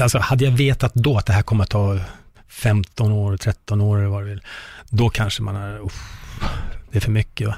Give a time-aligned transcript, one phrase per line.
[0.00, 1.98] Alltså, hade jag vetat då att det här kommer att ta
[2.48, 4.42] 15 år, 13 år eller vad det vill,
[4.88, 6.02] då kanske man är, uff,
[6.90, 7.48] det är för mycket.
[7.48, 7.54] Va?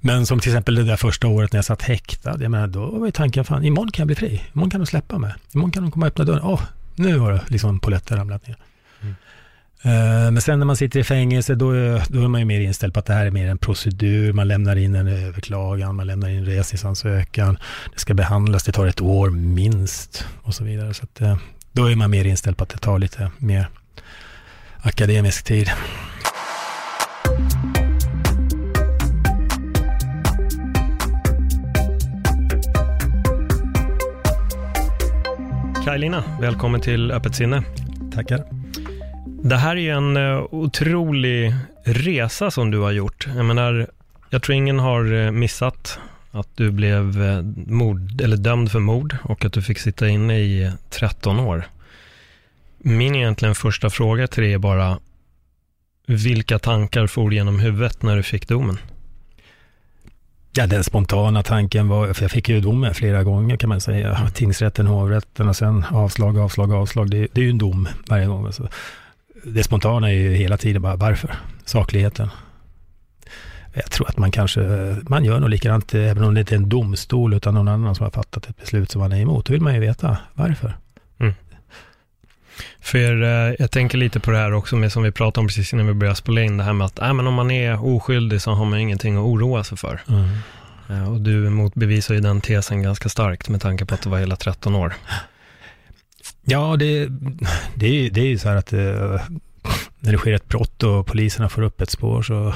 [0.00, 2.86] Men som till exempel det där första året när jag satt häktad, jag menar, då
[2.86, 4.42] var ju tanken, fan, imorgon kan jag bli fri.
[4.54, 5.34] Imorgon kan de släppa mig.
[5.54, 6.42] Imorgon kan de komma och öppna dörren.
[6.42, 6.62] Åh, oh,
[6.94, 8.56] nu har det liksom polletten ramlat ner.
[9.86, 11.72] Uh, men sen när man sitter i fängelse, då,
[12.08, 14.32] då är man ju mer inställd på att det här är mer en procedur.
[14.32, 17.58] Man lämnar in en överklagan, man lämnar in en resningsansökan.
[17.94, 20.94] Det ska behandlas, det tar ett år minst och så vidare.
[20.94, 21.36] Så att, uh,
[21.72, 23.68] då är man mer inställd på att det tar lite mer
[24.82, 25.70] akademisk tid.
[35.84, 37.62] Kaj-Lina, välkommen till Öppet sinne.
[38.14, 38.57] Tackar.
[39.42, 43.28] Det här är ju en eh, otrolig resa som du har gjort.
[43.36, 43.90] Jag menar,
[44.30, 45.98] jag tror ingen har eh, missat
[46.30, 50.38] att du blev eh, mord, eller dömd för mord och att du fick sitta inne
[50.38, 51.68] i 13 år.
[52.78, 54.98] Min egentligen första fråga till dig är bara,
[56.06, 58.78] vilka tankar for genom huvudet när du fick domen?
[60.52, 64.30] Ja, den spontana tanken var, för jag fick ju domen flera gånger kan man säga.
[64.34, 67.10] Tingsrätten, hovrätten och sen avslag, avslag, avslag.
[67.10, 68.46] Det, det är ju en dom varje gång.
[68.46, 68.68] Alltså.
[69.44, 71.34] Det spontana är ju hela tiden bara, varför?
[71.64, 72.30] Sakligheten.
[73.74, 74.60] Jag tror att man kanske,
[75.02, 78.04] man gör nog likadant, även om det inte är en domstol utan någon annan som
[78.04, 79.46] har fattat ett beslut som man är emot.
[79.46, 80.76] Då vill man ju veta varför.
[81.18, 81.34] Mm.
[82.80, 85.72] För eh, jag tänker lite på det här också med som vi pratade om precis
[85.72, 88.42] innan vi började spela in, det här med att äh, men om man är oskyldig
[88.42, 90.00] så har man ingenting att oroa sig för.
[90.08, 90.28] Mm.
[90.88, 94.18] Eh, och du motbevisar ju den tesen ganska starkt med tanke på att det var
[94.18, 94.94] hela 13 år.
[96.50, 97.08] Ja, det,
[97.74, 99.20] det, det är ju så här att eh,
[100.00, 102.54] när det sker ett brott och poliserna får upp ett spår så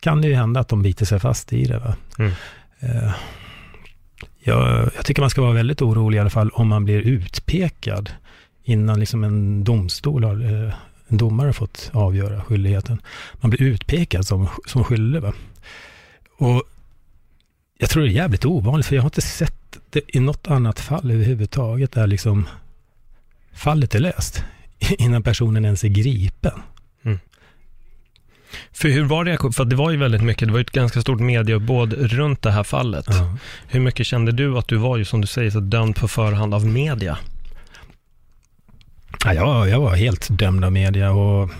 [0.00, 1.78] kan det ju hända att de biter sig fast i det.
[1.78, 1.96] Va?
[2.18, 2.32] Mm.
[2.80, 3.12] Eh,
[4.38, 8.10] jag, jag, tycker man ska vara väldigt orolig i alla fall om man blir utpekad
[8.64, 10.74] innan liksom en domstol har, eh,
[11.08, 13.02] en domare har fått avgöra skyldigheten.
[13.40, 15.22] Man blir utpekad som, som skyldig.
[15.22, 15.32] Va?
[16.38, 16.62] Och
[17.78, 20.80] jag tror det är jävligt ovanligt, för jag har inte sett det i något annat
[20.80, 22.48] fall överhuvudtaget där liksom
[23.52, 24.44] fallet är löst
[24.98, 26.62] innan personen ens är gripen.
[27.04, 27.18] Mm.
[28.72, 31.00] För hur var det, för det var ju väldigt mycket, det var ju ett ganska
[31.00, 33.06] stort medieuppbåd runt det här fallet.
[33.08, 33.36] Ja.
[33.68, 36.54] Hur mycket kände du att du var ju, som du säger, så dömd på förhand
[36.54, 37.18] av media?
[39.24, 41.50] Ja, jag, jag var helt dömd av media och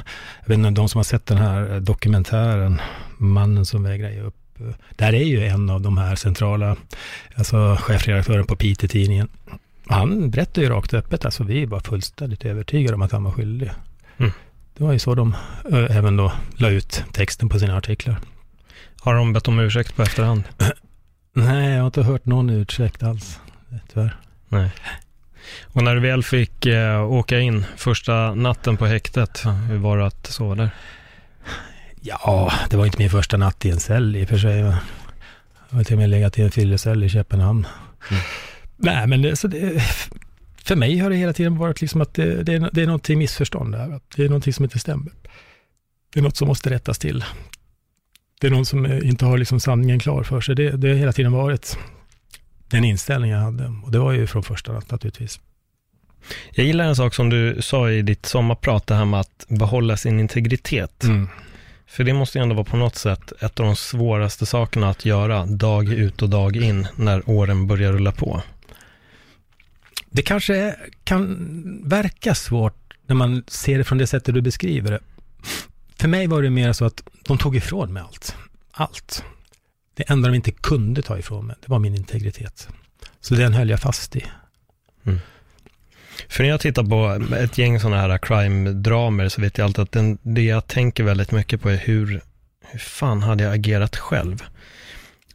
[0.40, 2.80] jag vet inte, de som har sett den här dokumentären,
[3.18, 4.45] Mannen som vägrar ge upp,
[4.96, 6.76] där är ju en av de här centrala,
[7.34, 9.28] alltså chefredaktören på Piteå-tidningen.
[9.88, 13.70] Han berättar ju rakt öppet, alltså vi var fullständigt övertygade om att han var skyldig.
[14.16, 14.32] Mm.
[14.76, 15.34] Det var ju så de
[15.72, 18.18] äh, även då la ut texten på sina artiklar.
[19.00, 20.42] Har de bett om ursäkt på efterhand?
[21.32, 23.40] Nej, jag har inte hört någon ursäkt alls,
[23.92, 24.16] tyvärr.
[24.48, 24.70] Nej.
[25.64, 30.06] Och när du väl fick eh, åka in första natten på häktet, hur var det
[30.06, 30.70] att sova där?
[32.06, 34.58] Ja, det var inte min första natt i en cell i och för sig.
[34.58, 34.76] Jag
[35.70, 37.66] har till och med legat i en fyllecell i Köpenhamn.
[38.10, 38.22] Mm.
[38.76, 39.82] Nej, men det, så det,
[40.64, 43.18] för mig har det hela tiden varit liksom att det, det, är, det är någonting
[43.18, 44.00] missförstånd där.
[44.16, 45.12] Det är någonting som inte stämmer.
[46.12, 47.24] Det är något som måste rättas till.
[48.40, 50.54] Det är någon som inte har liksom sanningen klar för sig.
[50.54, 51.78] Det, det har hela tiden varit
[52.68, 53.72] den inställning jag hade.
[53.84, 55.40] Och det var ju från första natt naturligtvis.
[56.50, 59.96] Jag gillar en sak som du sa i ditt sommarprat, det här med att behålla
[59.96, 61.04] sin integritet.
[61.04, 61.28] Mm.
[61.86, 65.04] För det måste ju ändå vara på något sätt ett av de svåraste sakerna att
[65.04, 68.42] göra dag ut och dag in när åren börjar rulla på.
[70.10, 71.36] Det kanske kan
[71.84, 75.00] verka svårt när man ser det från det sättet du beskriver det.
[75.98, 78.36] För mig var det mer så att de tog ifrån mig allt.
[78.70, 79.24] Allt.
[79.94, 82.68] Det enda de inte kunde ta ifrån mig, det var min integritet.
[83.20, 84.24] Så den höll jag fast i.
[85.04, 85.18] Mm.
[86.28, 89.92] För när jag tittar på ett gäng sådana här crime-dramer så vet jag alltid att
[89.92, 92.20] den, det jag tänker väldigt mycket på är hur,
[92.70, 94.42] hur fan hade jag agerat själv?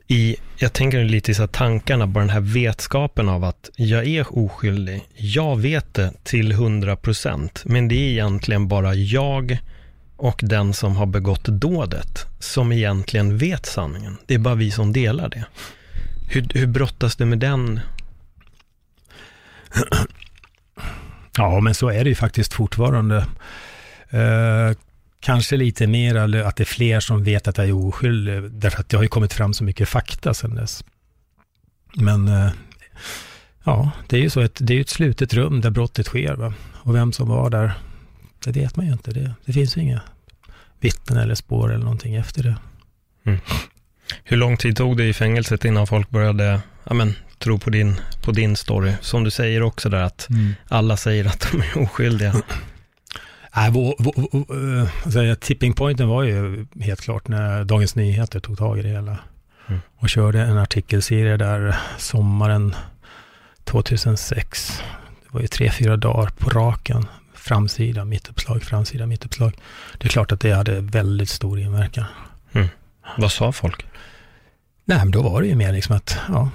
[0.08, 4.38] I, jag tänker lite i så tankarna, bara den här vetskapen av att jag är
[4.38, 5.04] oskyldig.
[5.16, 9.60] Jag vet det till hundra procent, men det är egentligen bara jag
[10.18, 14.18] och den som har begått dådet som egentligen vet sanningen.
[14.26, 15.46] Det är bara vi som delar det.
[16.30, 17.80] Hur, hur brottas du med den
[21.38, 23.18] Ja, men så är det ju faktiskt fortfarande.
[24.10, 24.78] Eh,
[25.20, 28.90] kanske lite mer att det är fler som vet att jag är oskyldig, därför att
[28.90, 30.84] det har ju kommit fram så mycket fakta sedan dess.
[31.94, 32.52] Men eh,
[33.64, 36.34] ja, det är ju så att det är ett slutet rum där brottet sker.
[36.34, 36.54] Va?
[36.74, 37.72] Och vem som var där,
[38.44, 39.12] det vet man ju inte.
[39.12, 40.02] Det, det finns ju inga
[40.80, 42.56] vittnen eller spår eller någonting efter det.
[43.26, 43.40] Mm.
[44.24, 47.96] Hur lång tid tog det i fängelset innan folk började ja, men, tro på din,
[48.24, 48.94] på din story?
[49.02, 50.54] Som du säger också där att mm.
[50.68, 52.34] alla säger att de är oskyldiga.
[53.56, 54.14] Nej, vår, vår,
[55.10, 59.18] vår, tipping pointen var ju helt klart när Dagens Nyheter tog tag i det hela.
[59.68, 59.82] Mm.
[59.98, 62.76] Och körde en artikelserie där sommaren
[63.64, 64.84] 2006.
[65.24, 67.06] Det var ju tre, fyra dagar på raken.
[67.34, 69.58] Framsida, mittuppslag, framsida, mittuppslag.
[69.98, 72.06] Det är klart att det hade väldigt stor inverkan.
[72.52, 72.68] Mm.
[73.18, 73.86] Vad sa folk?
[74.86, 76.50] Nej, men då var det ju mer liksom att, ja,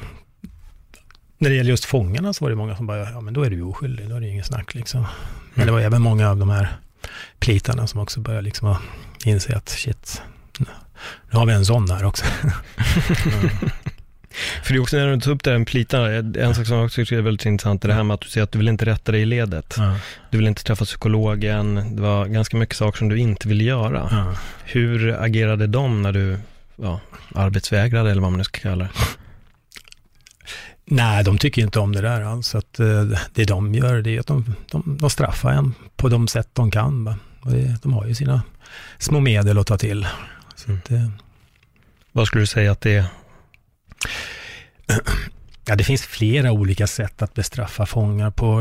[1.39, 3.51] när det gäller just fångarna så var det många som bara, ja men då är
[3.51, 5.07] du ju oskyldig, då är det ju ingen snack liksom.
[5.55, 6.77] Men det var även många av de här
[7.39, 8.77] plitarna som också började liksom
[9.25, 10.23] inse att shit,
[11.31, 12.25] nu har vi en sån här också.
[12.45, 13.51] mm.
[14.63, 16.77] För det är också när du tar upp det här med plitarna, en sak som
[16.77, 18.59] jag också tycker är väldigt intressant är det här med att du säger att du
[18.59, 19.75] vill inte rätta dig i ledet.
[19.79, 19.97] Ja.
[20.31, 24.09] Du vill inte träffa psykologen, det var ganska mycket saker som du inte ville göra.
[24.11, 24.35] Ja.
[24.65, 26.39] Hur agerade de när du
[26.77, 27.01] ja,
[27.35, 28.91] arbetsvägrade eller vad man nu ska kalla det?
[30.91, 32.55] Nej, de tycker inte om det där alls.
[32.55, 36.29] Att, uh, det de gör det är att de, de, de straffar en på de
[36.29, 37.05] sätt de kan.
[37.45, 38.43] Det, de har ju sina
[38.99, 40.07] små medel att ta till.
[40.67, 40.79] Mm.
[40.79, 41.09] Att, uh,
[42.13, 43.05] Vad skulle du säga att det är?
[45.69, 48.61] Ja, det finns flera olika sätt att bestraffa fångar på.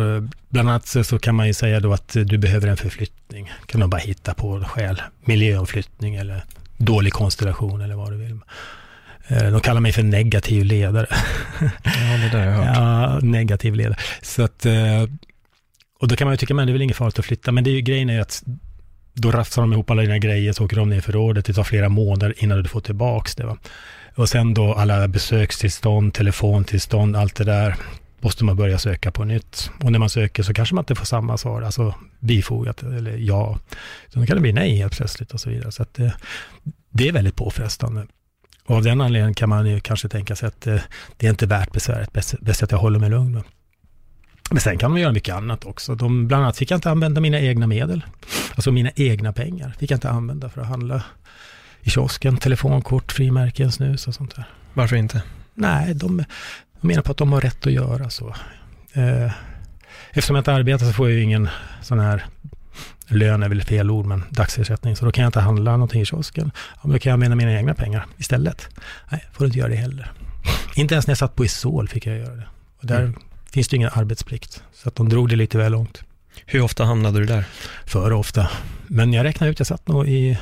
[0.49, 3.51] Bland annat så kan man ju säga då att du behöver en förflyttning.
[3.65, 5.01] kan de bara hitta på skäl.
[5.25, 6.43] Miljöomflyttning eller
[6.77, 8.39] dålig konstellation eller vad du vill.
[9.27, 11.07] Eh, de kallar mig för negativ ledare.
[11.83, 12.77] Ja, det där jag hört.
[12.77, 13.97] Ja, negativ ledare.
[14.21, 15.03] Så att, eh,
[15.99, 17.51] och då kan man ju tycka, men det är väl inget farligt att flytta.
[17.51, 18.43] Men det är ju grejen är ju att
[19.13, 21.45] då rafsar de ihop alla dina grejer, så åker de ner förrådet.
[21.45, 23.45] Det tar flera månader innan du får tillbaka det.
[23.45, 23.57] Va?
[24.15, 27.75] Och sen då alla besökstillstånd, telefontillstånd, allt det där
[28.19, 29.71] måste man börja söka på nytt.
[29.83, 33.59] Och när man söker så kanske man inte får samma svar, alltså bifogat eller ja.
[34.13, 35.71] då kan det bli nej helt plötsligt och så vidare.
[35.71, 36.13] Så det,
[36.89, 38.07] det är väldigt påfrestande.
[38.65, 40.79] Och av den anledningen kan man ju kanske tänka sig att eh,
[41.17, 43.43] det är inte värt besväret, bäst, bäst att jag håller mig lugn.
[44.49, 45.95] Men sen kan de göra mycket annat också.
[45.95, 48.05] De, bland annat fick jag inte använda mina egna medel.
[48.55, 51.03] Alltså mina egna pengar fick jag inte använda för att handla
[51.81, 54.45] i kiosken, telefonkort, frimärken, snus och sånt där.
[54.73, 55.23] Varför inte?
[55.53, 56.17] Nej, de,
[56.81, 58.35] de menar på att de har rätt att göra så.
[58.93, 59.31] Eh,
[60.09, 61.49] eftersom jag inte arbetar så får jag ju ingen
[61.81, 62.25] sån här
[63.07, 64.95] lön är väl fel ord, men dagsersättning.
[64.95, 66.51] Så då kan jag inte handla någonting i kiosken.
[66.55, 68.67] Ja, men då kan jag använda mina egna pengar istället.
[69.09, 70.11] Nej, får du inte göra det heller.
[70.75, 72.47] Inte ens när jag satt på Isol fick jag göra det.
[72.79, 73.15] Och där mm.
[73.51, 74.63] finns det ingen arbetsplikt.
[74.73, 76.03] Så att de drog det lite väl långt.
[76.45, 77.45] Hur ofta hamnade du där?
[77.85, 78.49] För ofta.
[78.87, 80.37] Men jag räknar ut, jag satt nog i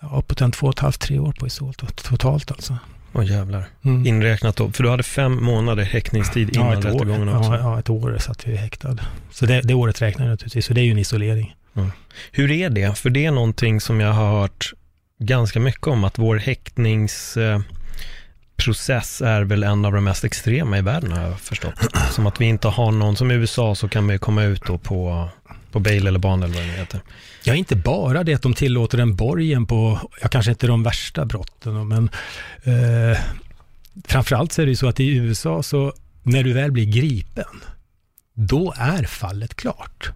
[0.00, 2.78] ja, uppåt en två och ett halvt, tre år på Isol totalt alltså.
[3.16, 3.64] Åh oh, jävlar.
[3.84, 4.06] Mm.
[4.06, 7.50] Inräknat då, för du hade fem månader häktningstid innan ja, rättegången också.
[7.50, 8.96] Ja, ja, ett år satt vi häktad.
[9.30, 11.56] Så det, det året räknar jag naturligtvis, så det är ju en isolering.
[11.76, 11.92] Mm.
[12.32, 12.98] Hur är det?
[12.98, 14.72] För det är någonting som jag har hört
[15.18, 21.12] ganska mycket om, att vår häktningsprocess är väl en av de mest extrema i världen
[21.12, 21.96] har jag förstått.
[22.10, 24.78] Som att vi inte har någon, som i USA så kan vi komma ut då
[24.78, 25.28] på
[25.72, 27.00] på bail eller ban eller vad det heter.
[27.44, 31.24] Ja, inte bara det att de tillåter en borgen på, ja kanske inte de värsta
[31.24, 32.10] brotten, men
[32.64, 33.18] eh,
[34.04, 35.92] framförallt så är det ju så att i USA så
[36.22, 37.60] när du väl blir gripen,
[38.34, 40.10] då är fallet klart.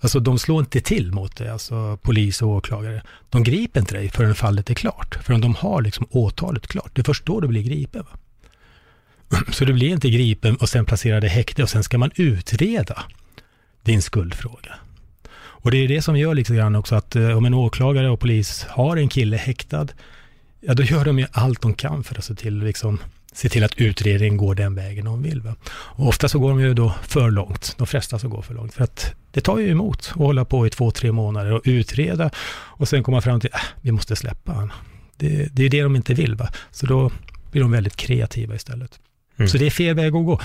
[0.00, 3.02] Alltså de slår inte till mot dig, alltså polis och åklagare.
[3.30, 6.90] De griper inte dig förrän fallet är klart, förrän de har liksom åtalet klart.
[6.94, 8.02] Det är först då du blir gripen.
[8.02, 8.18] Va?
[9.52, 13.04] Så du blir inte gripen och sen placerad i häkte och sen ska man utreda
[13.82, 14.74] din skuldfråga.
[15.64, 18.20] Och det är det som gör lite grann också att eh, om en åklagare och
[18.20, 19.86] polis har en kille häktad,
[20.60, 22.98] ja då gör de ju allt de kan för att se till, liksom,
[23.32, 25.40] se till att utredningen går den vägen de vill.
[25.40, 25.54] Va?
[25.70, 28.74] Och ofta så går de ju då för långt, de flesta så går för långt,
[28.74, 32.30] för att det tar ju emot att hålla på i två, tre månader och utreda
[32.50, 34.70] och sen komma fram till, att äh, vi måste släppa honom.
[35.16, 36.48] Det, det är det de inte vill, va?
[36.70, 37.10] så då
[37.50, 38.98] blir de väldigt kreativa istället.
[39.36, 39.48] Mm.
[39.48, 40.40] Så det är fel väg att gå.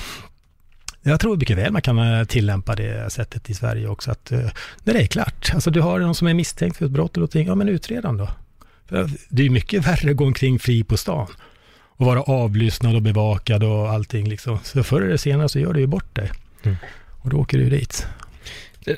[1.01, 4.39] Jag tror mycket väl man kan eh, tillämpa det sättet i Sverige också, att eh,
[4.84, 7.22] när det är klart, alltså du har någon som är misstänkt för ett brott eller
[7.22, 8.29] någonting, ja men utred då.
[8.86, 11.27] För det är mycket värre att gå omkring fri på stan
[12.00, 14.60] och vara avlyssnad och bevakad och allting liksom.
[14.63, 16.32] Så förr eller senare så gör du ju bort dig.
[16.63, 16.77] Mm.
[17.22, 18.08] Och då åker du dit.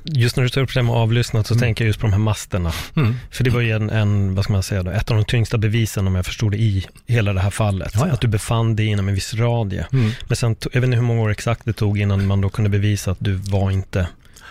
[0.04, 1.60] Just när du tar upp det med avlyssnat så Mm.
[1.62, 2.72] tänker jag just på de här masterna.
[2.96, 3.16] Mm.
[3.32, 5.58] För det var ju en, en, vad ska man säga då, ett av de tyngsta
[5.58, 7.92] bevisen om jag förstod det i hela det här fallet.
[7.96, 8.14] Ja, ja.
[8.14, 9.86] Att du befann dig inom en viss radie.
[9.94, 10.12] Mm.
[10.28, 12.70] Men sen, jag vet inte hur många år exakt det tog innan man då kunde
[12.70, 14.08] bevisa att du var inte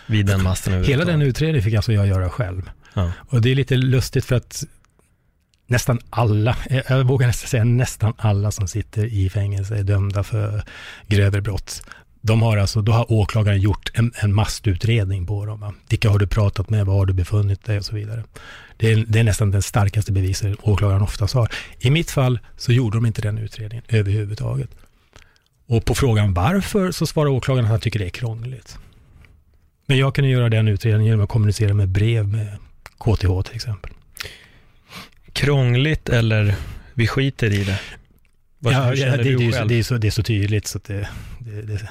[0.06, 2.70] vid den masten Hela den utredningen fick alltså jag göra själv.
[2.94, 3.12] Ja.
[3.28, 4.64] Och det är lite lustigt för att
[5.66, 10.22] nästan alla, jag- jag vågar nästan säga nästan alla som sitter i fängelse är dömda
[10.22, 10.62] för
[11.06, 11.82] grövre brott.
[12.20, 15.60] De har alltså, då har åklagaren gjort en, en mastutredning på dem.
[15.60, 15.74] va.
[15.88, 18.24] Vilka har du pratat med, var har du befunnit dig och så vidare.
[18.76, 21.48] Det är, det är nästan den starkaste bevisen åklagaren oftast har.
[21.78, 24.70] I mitt fall så gjorde de inte den utredningen överhuvudtaget.
[25.66, 28.78] Och på frågan varför så svarar åklagaren att han tycker det är krångligt.
[29.86, 32.56] Men jag kunde göra den utredningen genom att kommunicera med brev med
[32.98, 33.90] KTH till exempel.
[35.32, 36.54] Krångligt eller
[36.94, 37.80] vi skiter i det?
[38.58, 41.08] Vad ja, det, det, är så, det är så tydligt så att det,
[41.38, 41.88] det, det,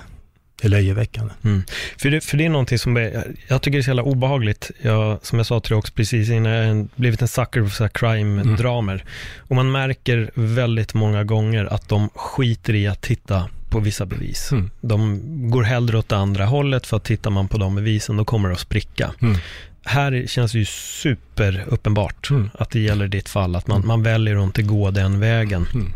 [0.62, 1.34] det är löjeväckande.
[1.44, 1.64] Mm.
[1.98, 4.72] För, det, för det är någonting som är, jag tycker det är så jävla obehagligt.
[4.82, 7.88] Jag, som jag sa till dig också precis innan, jag har blivit en sucker för
[7.88, 9.04] crime-dramer.
[9.38, 14.52] Och man märker väldigt många gånger att de skiter i att titta på vissa bevis.
[14.52, 14.70] Mm.
[14.82, 15.20] De
[15.52, 18.50] går hellre åt det andra hållet för att tittar man på de bevisen då kommer
[18.50, 19.12] det att spricka.
[19.22, 19.38] Mm.
[19.86, 22.50] Här känns det ju super uppenbart Mm.
[22.54, 23.88] att det gäller ditt fall, att man, Mm.
[23.88, 25.68] man väljer att inte gå den vägen.
[25.74, 25.92] Mm.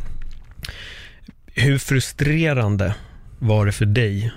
[1.55, 2.95] Hur frustrerande
[3.39, 4.31] var det för dig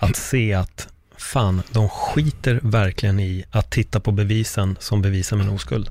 [0.00, 5.48] att se att fan, de skiter verkligen i att titta på bevisen som bevisar min
[5.48, 5.90] oskuld?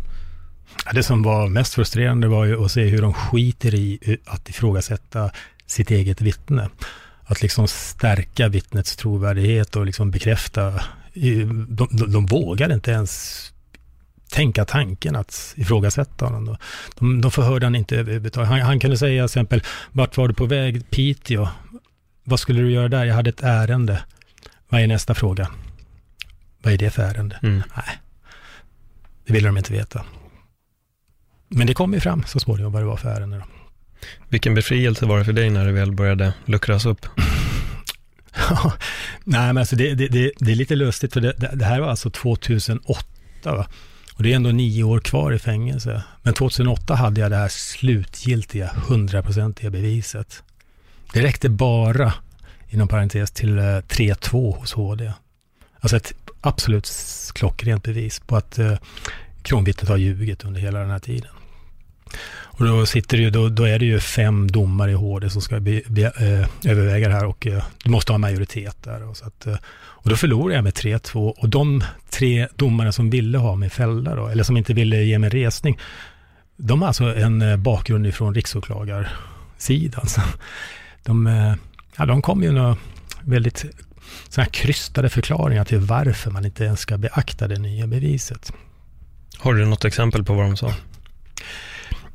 [0.94, 5.32] Det som var mest frustrerande var ju att se hur de skiter i att ifrågasätta
[5.66, 6.70] sitt eget vittne.
[7.24, 10.82] Att liksom stärka vittnets trovärdighet och liksom bekräfta.
[11.14, 13.44] De, de, de vågar inte ens
[14.32, 16.46] tänka tanken att ifrågasätta honom.
[16.46, 16.58] Då.
[17.00, 18.50] De, de förhörde han inte överhuvudtaget.
[18.50, 20.90] Han, han kunde säga till exempel, vart var du på väg?
[20.90, 21.48] Piteå.
[22.30, 23.06] Vad skulle du göra där?
[23.06, 24.04] Jag hade ett ärende.
[24.70, 25.52] Vad är nästa fråga?
[26.62, 27.40] Vad är det för ärende?
[27.44, 27.64] Mm.
[27.76, 28.00] Nej,
[29.26, 30.06] det ville de inte veta.
[31.48, 33.38] Men det kom ju fram så småningom vad det var för ärende.
[33.38, 33.44] Då.
[34.30, 37.06] Vilken befrielse var det för dig när det väl började luckras upp?
[39.24, 41.22] Nej, men alltså det, det, det, det är lite lustigt för
[41.56, 43.06] det, här var alltså 2008.
[43.44, 43.68] Va?
[44.16, 46.04] Och det är ändå nio år kvar i fängelse.
[46.22, 50.44] Men 2008 hade jag det här slutgiltiga, hundraprocentiga beviset.
[51.14, 52.14] Det räckte bara,
[52.70, 55.14] inom parentes, till eh, 3-2 hos HD.
[55.80, 56.92] Alltså ett absolut
[57.34, 58.78] klockrent bevis på att eh,
[59.42, 61.32] kronvittnet har ljugit under hela den här tiden.
[62.60, 65.60] Och då, sitter ju, då, då är det ju fem domare i HD som ska
[65.60, 69.10] be, be, eh, överväga det här och eh, du måste ha majoritet där.
[69.10, 73.10] Och, så att, eh, och då förlorade jag med 3-2 och de tre domarna som
[73.10, 75.80] ville ha mig fällda då, eller som inte ville ge mig resning,
[76.58, 80.08] de har alltså en eh, bakgrund ifrån riksåklagarsidan.
[80.08, 80.22] Så
[81.10, 81.54] de, eh,
[81.98, 82.78] ja, de kom ju några
[83.22, 83.66] väldigt
[84.30, 88.54] så här krystade förklaringar till varför man inte ens ska beakta det nya beviset.
[89.38, 90.74] Har du något exempel på vad de sa?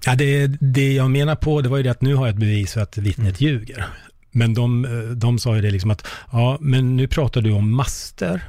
[0.06, 2.40] Ja, det, det jag menar på, det var ju det att nu har jag ett
[2.40, 3.52] bevis för att vittnet Mm.
[3.52, 3.86] ljuger.
[4.30, 7.76] Men de, eh, de sa ju det liksom att, ja, men nu pratar du om
[7.76, 8.42] master.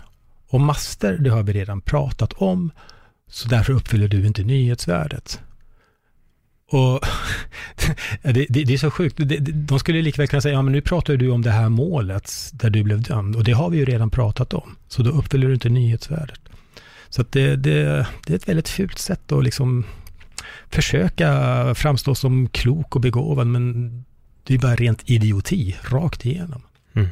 [0.49, 2.71] Och master, det har vi redan pratat om.
[3.29, 5.39] Så därför uppfyller du inte nyhetsvärdet.
[6.71, 6.99] Och
[8.21, 9.17] det, det, det är så sjukt.
[9.53, 12.31] De skulle lika väl kunna säga, ja men nu pratar du om det här målet
[12.53, 13.35] där du blev dömd.
[13.35, 14.75] Och det har vi ju redan pratat om.
[14.87, 16.39] Så då uppfyller du inte nyhetsvärdet.
[17.09, 19.83] Så att det, det, det är ett väldigt fult sätt att liksom
[20.69, 23.91] försöka framstå som klok och begåvad, men
[24.43, 26.61] det är bara rent idioti, rakt igenom.
[26.93, 27.07] Mm.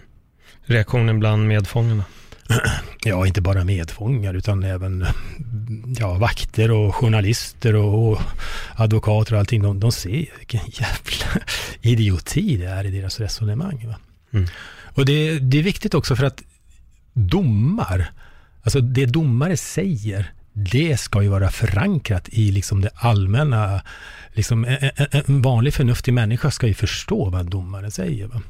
[0.64, 2.04] Reaktionen bland medfångarna?
[3.06, 5.06] Ja, inte bara medfångar, utan även
[6.00, 8.22] ja, vakter och journalister och, och
[8.76, 9.64] advokater och allting.
[9.64, 11.42] De, de ser vilken jävla
[11.82, 13.96] idioti det är i deras resonemang.
[14.34, 14.48] Mm.
[14.94, 16.44] Och det, det är viktigt också för att
[17.14, 18.12] domar,
[18.64, 23.82] alltså det domare säger, det ska ju vara förankrat i liksom det allmänna.
[24.34, 28.28] Liksom en, en, vanlig förnuftig människa ska ju förstå vad en domare säger.
[28.28, 28.42] Va?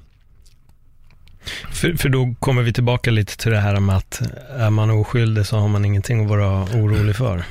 [1.72, 4.22] För, för då kommer vi tillbaka lite till det här med att
[4.58, 7.44] är man oskyldig så har man ingenting att vara orolig för.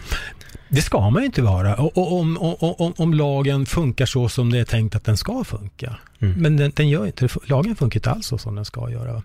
[0.69, 1.75] Det ska man ju inte vara.
[1.75, 5.17] Och, och, om, och, om, om lagen funkar så som det är tänkt att den
[5.17, 5.97] ska funka.
[6.19, 6.43] Mm.
[6.43, 9.23] Men den, den gör inte, lagen funkar inte alls så som den ska göra.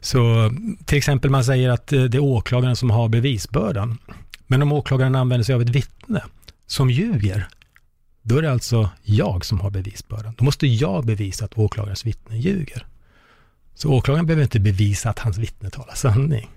[0.00, 0.52] Så
[0.84, 3.98] till exempel man säger att eh, det är åklagaren som har bevisbördan.
[4.46, 6.22] Men om åklagaren använder sig av ett vittne
[6.66, 7.48] som ljuger,
[8.22, 10.34] då är det alltså jag som har bevisbördan.
[10.38, 12.86] Då måste jag bevisa att åklagarens vittne ljuger.
[13.74, 16.50] Så åklagaren behöver inte bevisa att hans vittne talar sanning.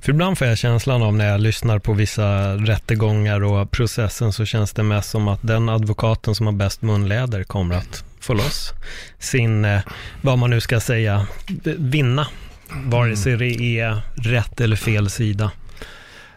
[0.00, 4.44] För ibland får jag känslan av när jag lyssnar på vissa rättegångar och processen så
[4.44, 8.72] känns det mest som att den advokaten som har bäst munläder kommer att få loss
[9.18, 9.80] sin, eh,
[10.22, 11.26] vad man nu ska säga,
[11.78, 12.26] vinna
[12.70, 15.50] Vare sig det är rätt eller fel sida.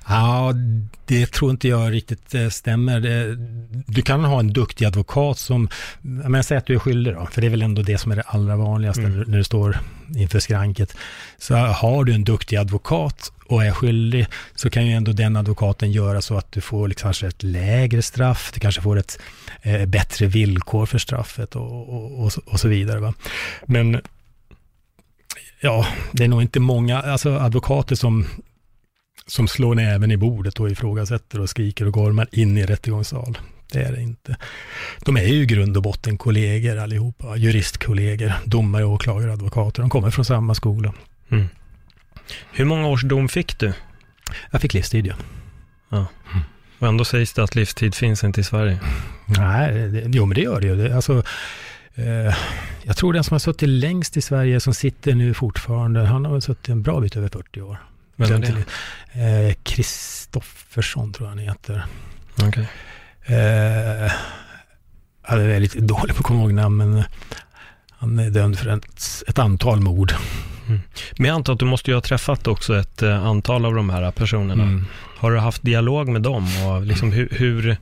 [0.08, 0.54] Ja,
[1.06, 3.00] det tror inte jag riktigt eh, stämmer.
[3.88, 5.70] Du kan ha en duktig advokat som,
[6.02, 8.16] men säg att du är skyldig då, för det är väl ändå det som är
[8.16, 9.22] det allra vanligaste mm.
[9.28, 9.80] när du står
[10.16, 10.98] inför skranket.
[11.38, 15.92] Så har du en duktig advokat och är skyldig så kan ju ändå den advokaten
[15.92, 19.20] göra så att du får liksom kanske ett lägre straff, du kanske får ett
[19.62, 23.00] eh, bättre villkor för straffet och, och, och, och så vidare.
[23.00, 23.14] Va?
[23.66, 24.02] Men
[25.60, 28.28] ja, det är nog inte många alltså advokater som
[29.30, 33.38] som slår näven i bordet och ifrågasätter och skriker och gormar in i rättegångssal.
[33.72, 34.38] Det är det inte.
[35.06, 39.82] De är ju i grund och botten kollegor allihopa, juristkollegor, domare, åklagare, advokater.
[39.82, 40.94] De kommer från samma skola.
[41.32, 41.48] Mm.
[42.52, 43.74] Hur många års dom fick du?
[44.52, 45.16] Jag fick livstid, ja.
[45.90, 46.06] ja.
[46.80, 48.80] Och ändå sägs det att livstid finns inte i Sverige.
[49.26, 50.94] Nej, det, jo men det gör det ju.
[50.94, 51.24] Alltså,
[51.96, 52.36] eh,
[52.84, 56.32] jag tror den som har suttit längst i Sverige, som sitter nu fortfarande, han har
[56.32, 57.78] väl suttit en bra bit över 40 år.
[58.20, 58.66] Vem är
[59.16, 59.56] det?
[59.64, 61.86] Kristoffersson eh, tror jag han heter.
[62.48, 62.66] Okay.
[63.26, 64.12] Eh,
[65.28, 67.04] jag är lite dålig på att komma ihåg namn, men
[67.90, 70.14] han är dömd för ett, ett antal mord.
[70.68, 70.80] Mm.
[71.18, 73.90] Men jag antar att du måste ju ha träffat också ett eh, antal av de
[73.90, 74.64] här personerna.
[74.64, 74.86] Mm.
[75.18, 77.78] Har du haft dialog med dem och liksom hur, hur,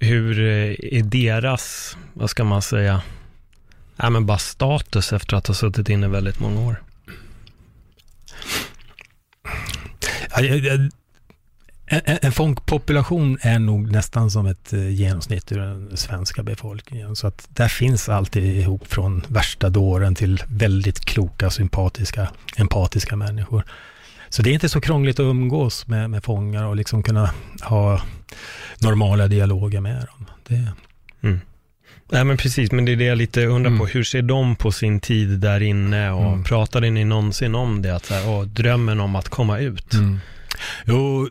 [0.00, 3.02] hur eh, är deras, vad ska man säga,
[3.96, 6.82] ja, men bara status efter att ha suttit inne väldigt många år?
[11.92, 17.16] En, en fångpopulation är nog nästan som ett eh, genomsnitt ur den svenska befolkningen.
[17.16, 23.64] Så att där finns alltid ihop från värsta dåren till väldigt kloka, sympatiska, empatiska människor.
[24.28, 27.30] Så det är inte så krångligt att umgås med, med fångar och liksom kunna
[27.62, 28.02] ha
[28.78, 30.26] normala dialoger med dem.
[30.46, 30.72] Det...
[31.22, 31.40] Mm.
[32.12, 33.78] Nej men precis, men det är det jag lite undrar mm.
[33.78, 33.86] på.
[33.86, 36.44] Hur ser de på sin tid där inne och mm.
[36.44, 37.96] pratade ni någonsin om det?
[37.96, 39.94] Att, så här, drömmen om att komma ut?
[39.94, 40.18] Mm.
[40.84, 41.28] Jo,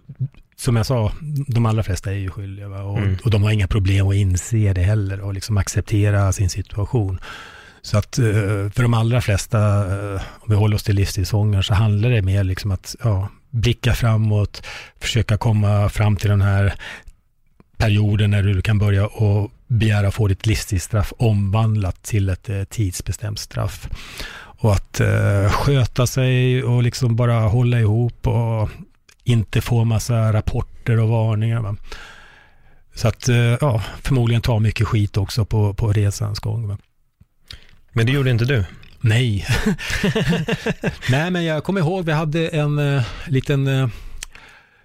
[0.55, 1.11] som jag sa,
[1.47, 3.17] de allra flesta är ju skyldiga och, mm.
[3.23, 7.19] och, de har inga problem att inse det heller och liksom acceptera sin situation.
[7.81, 8.25] Så att eh,
[8.73, 12.43] för de allra flesta, eh, om vi håller oss till livstidsfångar, så handlar det mer
[12.43, 14.65] liksom att ja, blicka framåt,
[14.99, 16.73] försöka komma fram till den här
[17.77, 23.39] perioden när du kan börja och begära få ditt livstidsstraff omvandlat till ett eh, tidsbestämt
[23.39, 23.89] straff.
[24.61, 28.69] Och att eh, sköta sig och liksom bara hålla ihop och
[29.23, 31.61] inte få massa rapporter och varningar.
[31.61, 31.75] Va?
[32.95, 36.67] Så att, eh, ja, förmodligen ta mycket skit också på, på resans gång.
[36.67, 36.77] Va?
[37.91, 38.65] Men det gjorde inte du?
[39.01, 39.45] Nej.
[41.09, 43.91] Nej, men jag kommer ihåg, vi hade en uh, liten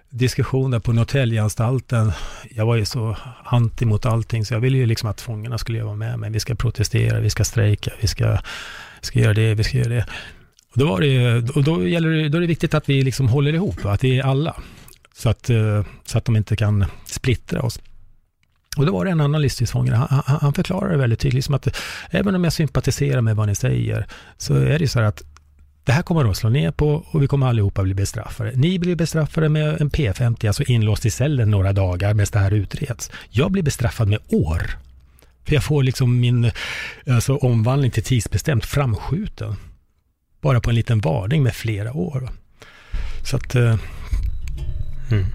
[0.09, 2.11] diskussioner diskussion där på Norrtäljeanstalten.
[2.49, 5.83] Jag var ju så anti mot allting, så jag ville ju liksom att fångarna skulle
[5.83, 6.31] vara med mig.
[6.31, 8.37] Vi ska protestera, vi ska strejka, vi ska,
[9.01, 10.05] ska göra det, vi ska göra det.
[10.71, 13.29] Och då, var det, och då, gäller det, då är det viktigt att vi liksom
[13.29, 14.55] håller ihop, att vi är alla.
[15.13, 17.79] Så att, eh, så att de inte kan splittra oss.
[18.77, 21.67] Och då var det en annan livstidsfånge, han, han, han förklarade väldigt tydligt, liksom att
[22.09, 25.23] även om jag sympatiserar med vad ni säger, så är det så här att
[25.85, 28.51] det här kommer de att slå ner på och vi kommer allihopa bli bestraffade.
[28.55, 32.53] Ni blir bestraffade med en P50, alltså inlåst i cellen några dagar medan det här
[32.53, 33.11] utreds.
[33.29, 34.77] Jag blir bestraffad med år.
[35.43, 36.51] För jag får liksom min
[37.07, 39.55] alltså, omvandling till tidsbestämt framskjuten.
[40.41, 42.29] Bara på en liten varning med flera år.
[43.23, 43.55] Så att...
[43.55, 43.75] Uh...
[45.11, 45.25] Mm.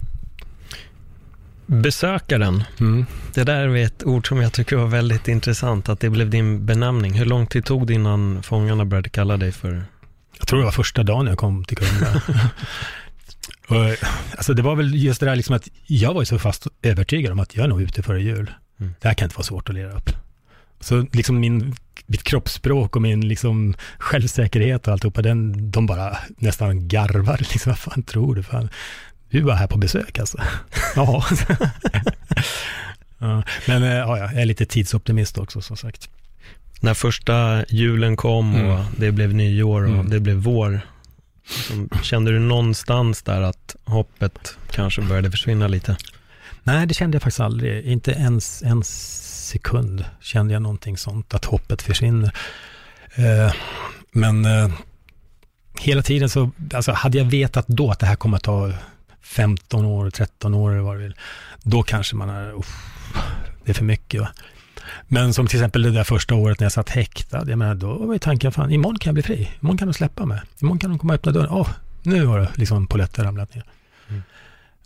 [1.67, 2.65] Besökaren.
[2.81, 3.07] Mm.
[3.35, 6.67] Det där är ett ord som jag tycker var väldigt intressant, att det blev din
[6.67, 7.13] benämning.
[7.13, 9.85] Hur lång tid tog det innan fångarna började kalla dig för
[10.41, 12.23] jag tror det var första dagen jag kom till Kumla.
[13.69, 13.97] och,
[14.37, 17.33] alltså det var väl just det där liksom att jag var ju så fast övertygad
[17.33, 18.51] om att jag är nog ute före jul.
[18.81, 18.95] Mm.
[19.01, 20.11] Det här kan inte vara svårt att leda upp.
[20.81, 21.75] Så liksom min,
[22.07, 27.37] mitt kroppsspråk och min liksom självsäkerhet och alltihopa, den, de bara nästan garvar.
[27.53, 28.43] Liksom, vad fan tror du?
[28.43, 28.69] Fan,
[29.31, 30.39] du var här på besök alltså.
[30.97, 31.25] ja.
[33.19, 33.43] ja.
[33.67, 36.11] Men eh, ja, jag är lite tidsoptimist också som sagt
[36.81, 38.85] när första julen kom och mm.
[38.97, 40.11] det blev nyår och mm.
[40.11, 40.81] det blev vår,
[41.57, 45.97] liksom, kände du någonstans där att hoppet kanske började försvinna lite?
[46.63, 47.85] Nej, det kände jag faktiskt aldrig.
[47.85, 52.33] Inte ens en sekund kände jag någonting sånt, att hoppet försvinner.
[53.15, 53.53] Eh,
[54.13, 54.71] men eh,
[55.81, 58.73] hela tiden så, alltså hade jag vetat då att det här kommer att ta
[59.23, 61.15] 15 år, 13 år eller vad det vill,
[61.63, 62.65] då kanske man har,
[63.65, 64.21] det är för mycket.
[64.21, 64.29] Va?
[65.09, 68.07] Men som till exempel det där första året när jag satt häktad, jag menar, då
[68.07, 69.51] var ju tanken, fan, imorgon kan jag bli fri.
[69.61, 70.41] Imorgon kan de släppa mig.
[70.63, 71.51] Imorgon kan de komma och öppna dörren.
[71.51, 71.69] Åh, oh,
[72.03, 73.65] nu har det liksom polletten ramlat ner.
[74.09, 74.23] Mm.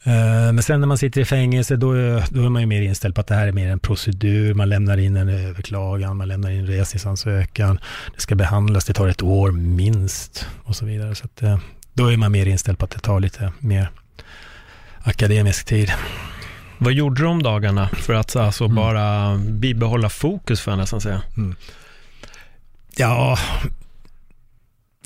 [0.05, 1.93] Eh, men sen när man sitter i fängelse, då,
[2.31, 4.55] då är man ju mer inställd på att det här är mer en procedur.
[4.55, 7.79] Man lämnar in en överklagan, man lämnar in resningsansökan.
[8.15, 11.15] Det ska behandlas, det tar ett år minst och så vidare.
[11.15, 11.59] Så att, eh,
[11.93, 13.91] då är man mer inställd på att det tar lite mer
[15.05, 15.93] akademisk tid.
[16.79, 18.77] Vad gjorde du om dagarna för att alltså mm.
[18.77, 21.23] bara bibehålla fokus, får jag nästan säga?
[21.37, 21.55] Mm.
[22.97, 23.39] Ja,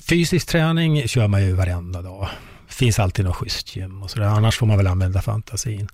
[0.09, 2.29] fysisk träning kör man ju varenda dag.
[2.67, 4.25] Finns alltid något schysst gym och sådär.
[4.25, 5.89] Annars får man väl använda fantasin.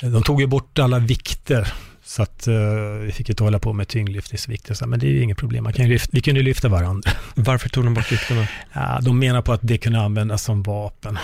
[0.00, 1.72] De tog ju bort alla vikter.
[2.04, 2.54] Så att uh,
[3.00, 4.86] vi fick inte hålla på med tyngdlyftningsvikter.
[4.86, 5.64] Men det är ju inget problem.
[5.64, 7.10] Man kan lyfta, vi kunde lyfta varandra.
[7.34, 8.46] Varför tog de bort vikterna?
[8.72, 11.18] Ja, de menar på att det kunde användas som vapen.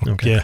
[0.00, 0.34] Och okay.
[0.34, 0.42] uh,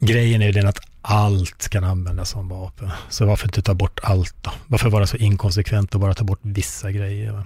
[0.00, 2.90] grejen är ju den att allt kan användas som vapen.
[3.08, 4.50] Så varför inte ta bort allt då?
[4.66, 7.32] Varför vara så inkonsekvent och bara ta bort vissa grejer?
[7.32, 7.44] Va?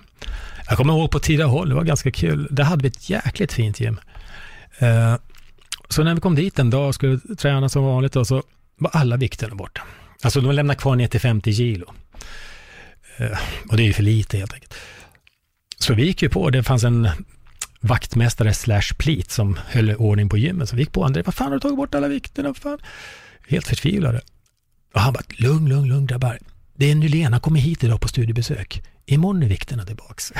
[0.68, 2.48] Jag kommer ihåg på Tidaholm, det var ganska kul.
[2.50, 4.00] Där hade vi ett jäkligt fint gym.
[4.78, 5.14] Eh,
[5.88, 8.42] så när vi kom dit en dag och skulle träna som vanligt och så
[8.78, 9.82] var alla vikterna borta.
[10.22, 11.92] Alltså de lämnade kvar ner till 50 kilo.
[13.16, 13.38] Eh,
[13.70, 14.74] och det är ju för lite helt enkelt.
[15.78, 17.08] Så vi gick ju på, det fanns en
[17.80, 20.68] vaktmästare slash plit som höll ordning på gymmet.
[20.68, 22.54] Så vi gick på André, vad fan har du tagit bort alla vikterna?
[22.54, 22.78] Fan?
[23.48, 24.20] Helt förtvivlade.
[24.94, 26.38] Och han bara, lugn, lugn, lugn grabbar.
[26.76, 28.82] Det är Nylén, han kommer hit idag på studiebesök.
[29.06, 30.32] Imorgon är vikterna tillbaks.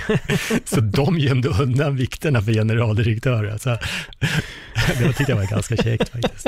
[0.64, 3.58] så de gömde undan vikterna för generaldirektören.
[3.58, 3.70] Så
[4.98, 6.46] det tyckte jag var ganska käckt faktiskt.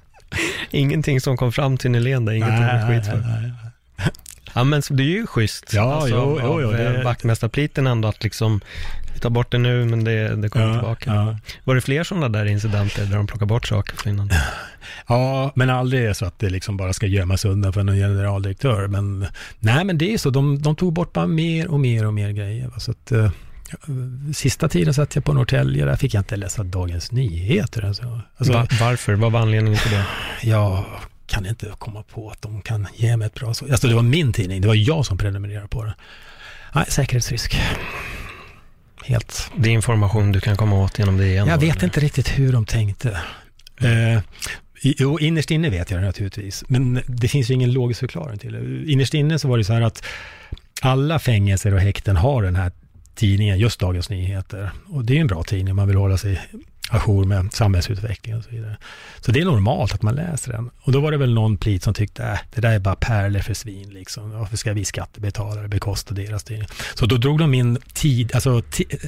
[0.70, 3.16] Ingenting som kom fram till Nylén där, inget nej, skit för.
[3.16, 4.10] Nej, nej.
[4.54, 5.72] Ja men det är ju schysst.
[5.72, 6.70] Ja, alltså, jo, jo, jo.
[6.72, 7.02] Det...
[7.04, 8.60] Vaktmästarpliten ändå att liksom
[9.24, 11.14] tar bort det nu, men det, det kommer ja, tillbaka.
[11.14, 11.38] Ja.
[11.64, 14.30] Var det fler sådana där incidenter där de plockar bort saker för innan?
[15.06, 18.86] Ja, men aldrig så att det liksom bara ska gömmas undan för någon generaldirektör.
[18.86, 19.26] Men
[19.58, 20.30] nej, men det är så.
[20.30, 22.70] De, de tog bort bara mer och mer och mer grejer.
[22.78, 23.30] Så att, uh,
[24.34, 27.84] sista tiden satt jag på Norrtälje, där fick jag inte läsa Dagens Nyheter.
[27.84, 28.20] Alltså.
[28.36, 29.14] Alltså, Va, varför?
[29.14, 30.04] Vad var anledningen till det?
[30.50, 30.86] Ja,
[31.26, 33.68] kan inte komma på att de kan ge mig ett bra svar.
[33.68, 35.94] Alltså det var min tidning, det var jag som prenumererade på det.
[36.74, 37.60] Nej, säkerhetsrisk
[39.04, 39.50] helt.
[39.56, 41.48] Det är information du kan komma åt genom det igen?
[41.48, 41.84] Jag vet eller?
[41.84, 43.20] inte riktigt hur de tänkte.
[43.80, 44.16] Mm.
[44.16, 44.22] Eh,
[44.82, 48.52] jo, innerst inne vet jag det naturligtvis, men det finns ju ingen logisk förklaring till
[48.52, 48.92] det.
[48.92, 50.04] Innerst inne så var det så här att
[50.80, 52.72] alla fängelser och häkten har den här
[53.14, 54.70] tidningen, just Dagens Nyheter.
[54.86, 56.40] Och det är ju en bra tidning, man vill hålla sig
[56.90, 58.76] ajour med samhällsutveckling och så vidare.
[59.20, 60.70] Så det är normalt att man läser den.
[60.80, 63.40] Och då var det väl någon plit som tyckte, äh, det där är bara pärlor
[63.40, 64.30] för svin liksom.
[64.30, 66.68] Varför ska vi skattebetalare bekosta deras tidning?
[66.94, 68.62] Så då drog de in tid, alltså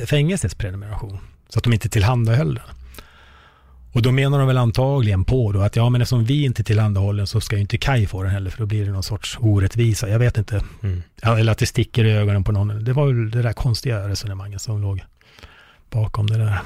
[0.06, 2.64] fängelsets prenumeration, så att de inte tillhandahöll den.
[3.96, 7.16] Och då menar de väl antagligen på då att ja, men eftersom vi inte tillhandahåller
[7.16, 9.38] den så ska ju inte Kaj få den heller, för då blir det någon sorts
[9.40, 10.08] orättvisa.
[10.08, 10.62] Jag vet inte.
[10.82, 11.02] Mm.
[11.22, 12.84] Eller att det sticker i ögonen på någon.
[12.84, 15.04] Det var väl det där konstiga resonemanget som låg
[15.90, 16.58] bakom det där.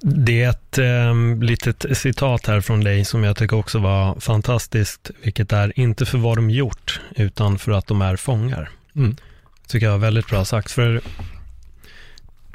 [0.00, 5.10] Det är ett eh, litet citat här från dig som jag tycker också var fantastiskt,
[5.22, 8.70] vilket är inte för vad de gjort, utan för att de är fångar.
[8.96, 9.16] Mm.
[9.66, 11.00] Tycker jag var väldigt bra sagt, för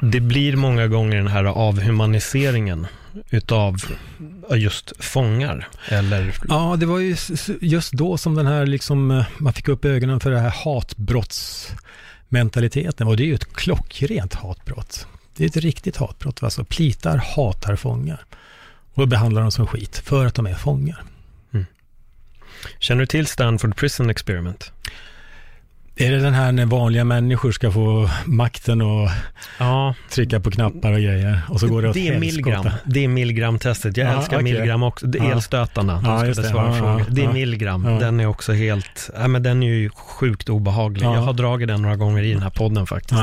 [0.00, 2.86] det blir många gånger den här avhumaniseringen
[3.30, 3.76] utav
[4.54, 6.34] just fångar, eller?
[6.48, 7.16] Ja, det var ju
[7.60, 13.06] just då som den här, liksom, eh, man fick upp ögonen för det här hatbrottsmentaliteten,
[13.06, 15.06] och det är ju ett klockrent hatbrott.
[15.36, 16.42] Det är ett riktigt hatbrott.
[16.42, 18.24] Alltså plitar hatar fångar.
[18.94, 21.02] Och behandlar dem som skit för att de är fångar.
[21.52, 21.66] Mm.
[22.78, 24.72] Känner du till Stanford Prison Experiment?
[25.96, 29.08] Är det den här när vanliga människor ska få makten och
[29.58, 29.94] ja.
[30.10, 31.40] trycka på knappar och grejer?
[31.48, 32.70] Och så går det åt Det är milligram.
[32.84, 33.96] Det är milligramtestet.
[33.96, 34.52] Jag ja, älskar okay.
[34.52, 35.06] milligram också.
[35.06, 35.32] Det ja.
[35.32, 36.00] Elstötarna.
[36.04, 36.48] Ja, just det.
[36.48, 37.82] Svara ja, det är milligram.
[37.82, 41.06] Den är också helt, ja, men den är ju sjukt obehaglig.
[41.06, 43.20] Jag har dragit den några gånger i den här podden faktiskt.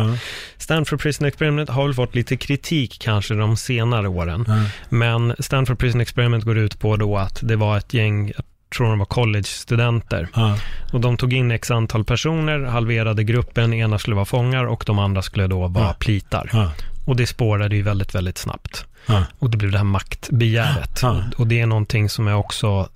[0.58, 4.46] Stanford Prison Experiment har väl fått lite kritik kanske de senare åren.
[4.90, 8.32] Men Stanford Prison Experiment går ut på då att det var ett gäng,
[8.76, 10.28] tror de var college-studenter.
[10.34, 10.56] Ah.
[10.94, 15.00] Och de tog in x antal personer, halverade gruppen, ena skulle vara fångar och de
[15.00, 15.94] andra skulle då vara ah.
[15.94, 16.50] plitar.
[16.54, 16.68] Ah.
[17.06, 18.86] Och det spårade ju väldigt, väldigt snabbt.
[19.40, 21.04] Och det blev det här maktbegäret.
[21.38, 22.90] Och, det är någonting som jag också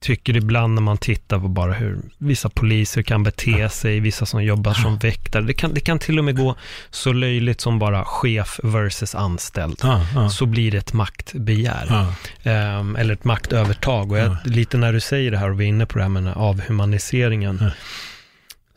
[0.00, 4.44] tycker ibland när man tittar på bara hur vissa poliser kan bete sig, vissa som
[4.44, 5.42] jobbar som väktare.
[5.42, 6.56] Det kan, det kan till och med gå
[6.90, 9.78] så löjligt som bara chef versus anställd.
[9.82, 10.30] Ja, ja.
[10.30, 12.14] Så blir det ett maktbegär.
[12.42, 12.78] Ja.
[12.78, 14.12] Um, eller ett maktövertag.
[14.12, 16.08] Och jag, lite när du säger det här och vi är inne på det här
[16.08, 17.70] med avhumaniseringen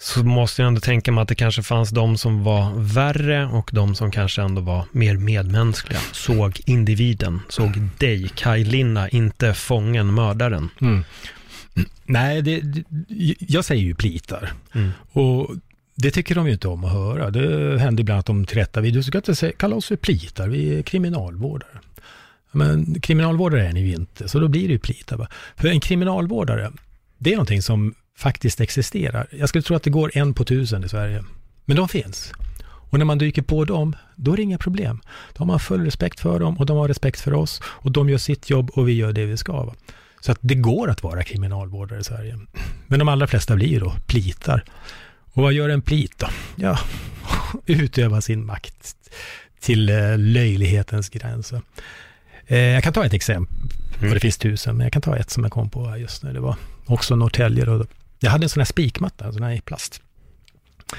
[0.03, 3.69] så måste jag ändå tänka mig att det kanske fanns de som var värre och
[3.73, 5.99] de som kanske ändå var mer medmänskliga.
[6.11, 10.69] Såg individen, såg dig, Kaj Linna, inte fången, mördaren.
[10.81, 11.03] Mm.
[12.05, 12.83] Nej, det, det,
[13.39, 14.53] jag säger ju plitar.
[14.73, 14.91] Mm.
[15.11, 15.55] Och
[15.95, 17.29] det tycker de ju inte om att höra.
[17.29, 18.95] Det händer ibland att de tillrättavisar.
[18.95, 21.79] Du ska inte säga, kalla oss för plitar, vi är kriminalvårdare.
[22.51, 25.17] Men kriminalvårdare är ni ju inte, så då blir det ju plita.
[25.17, 25.27] Va?
[25.55, 26.71] För en kriminalvårdare,
[27.17, 29.27] det är någonting som faktiskt existerar.
[29.31, 31.23] Jag skulle tro att det går en på tusen i Sverige.
[31.65, 32.33] Men de finns.
[32.65, 35.01] Och när man dyker på dem, då är det inga problem.
[35.33, 37.61] Då har man full respekt för dem och de har respekt för oss.
[37.65, 39.63] Och de gör sitt jobb och vi gör det vi ska.
[39.63, 39.75] Va?
[40.21, 42.39] Så att det går att vara kriminalvårdare i Sverige.
[42.87, 44.63] Men de allra flesta blir då plitar.
[45.33, 46.27] Och vad gör en plit då?
[46.55, 46.79] Ja,
[47.65, 48.95] utöva sin makt
[49.59, 51.61] till eh, löjlighetens gränser.
[52.47, 53.55] Eh, jag kan ta ett exempel,
[53.97, 54.09] mm.
[54.09, 56.33] och det finns tusen, men jag kan ta ett som jag kom på just nu.
[56.33, 57.65] Det var också Norrtälje.
[57.65, 57.85] Då.
[58.23, 60.01] Jag hade en sån här spikmatta, en sån här i plast.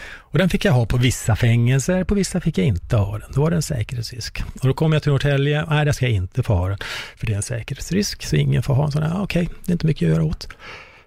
[0.06, 3.32] Och den fick jag ha på vissa fängelser, på vissa fick jag inte ha den.
[3.32, 4.42] Då var det en säkerhetsrisk.
[4.60, 6.78] Och då kom jag till Norrtälje, nej, där ska jag inte få ha den,
[7.16, 9.10] för det är en säkerhetsrisk, så ingen får ha en sån här.
[9.14, 10.48] Ah, okej, okay, det är inte mycket att göra åt.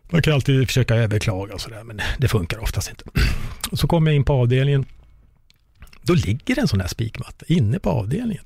[0.10, 3.03] Man kan alltid försöka överklaga och sådär, men det funkar oftast inte.
[3.71, 4.86] Och så kommer jag in på avdelningen.
[6.01, 8.43] Då ligger det en sån här spikmatta inne på avdelningen.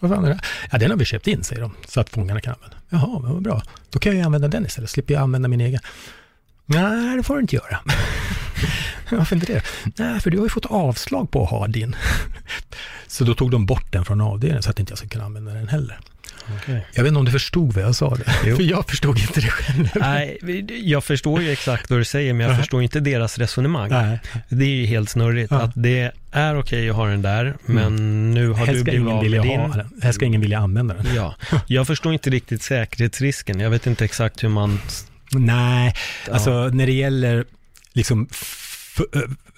[0.00, 0.40] Vad fan är det?
[0.72, 2.76] Ja, den har vi köpt in, säger de, så att fångarna kan använda.
[2.88, 3.62] Jaha, men vad bra.
[3.90, 5.80] Då kan jag använda den istället, slipper jag använda min egen.
[6.66, 7.78] Nej, det får du inte göra.
[9.10, 9.62] Varför inte det?
[9.96, 11.96] Nej, för du har ju fått avslag på att ha din.
[13.06, 15.54] så då tog de bort den från avdelningen så att inte jag skulle kunna använda
[15.54, 15.98] den heller.
[16.54, 16.80] Okay.
[16.92, 18.24] Jag vet inte om du förstod vad jag sa det,
[18.56, 19.88] för jag förstod inte det själv.
[19.94, 20.38] Nej,
[20.84, 22.60] jag förstår ju exakt vad du säger, men jag uh -huh.
[22.60, 23.90] förstår inte deras resonemang.
[23.90, 24.20] Nej.
[24.48, 25.64] Det är ju helt snurrigt, uh -huh.
[25.64, 28.30] att det är okej okay att ha den där, men mm.
[28.30, 30.00] nu har du blivit av med din.
[30.02, 31.14] Här ska ingen vilja använda den.
[31.14, 31.34] Ja,
[31.66, 33.60] jag förstår inte riktigt säkerhetsrisken.
[33.60, 34.80] Jag vet inte exakt hur man...
[35.30, 35.94] Nej,
[36.26, 36.32] ja.
[36.32, 37.44] alltså när det gäller
[37.92, 38.28] liksom
[38.96, 39.06] för,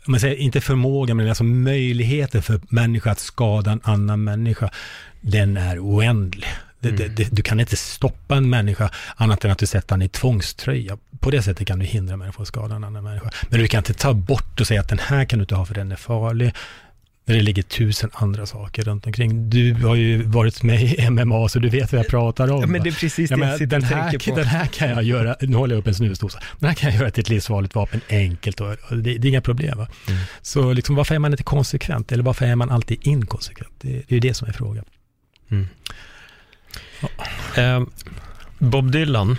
[0.06, 4.70] man säger, inte förmåga, men alltså möjligheten för människa att skada en annan människa,
[5.20, 6.48] den är oändlig.
[6.80, 7.14] Det, mm.
[7.14, 10.98] det, du kan inte stoppa en människa annat än att du sätter den i tvångströja.
[11.20, 13.30] På det sättet kan du hindra människor att skada en annan människa.
[13.48, 15.66] Men du kan inte ta bort och säga att den här kan du inte ha
[15.66, 16.54] för den är farlig.
[17.28, 19.50] När det ligger tusen andra saker runt omkring.
[19.50, 22.60] Du har ju varit med i MMA, så du vet vad jag pratar om.
[22.60, 24.36] Ja, men det är precis det jag, jag den, här, på.
[24.36, 27.00] den här kan jag göra, nu håller jag upp en snusdosa, den här kan jag
[27.00, 29.78] göra till ett livsfarligt vapen enkelt och, och det, det, är inga problem.
[29.78, 29.88] Va?
[30.08, 30.20] Mm.
[30.42, 33.72] Så liksom, varför är man inte konsekvent, eller varför är man alltid inkonsekvent?
[33.80, 34.84] Det, det är ju det som är frågan.
[35.50, 35.66] Mm.
[37.00, 37.08] Ja.
[37.62, 37.82] Eh,
[38.58, 39.36] Bob Dylan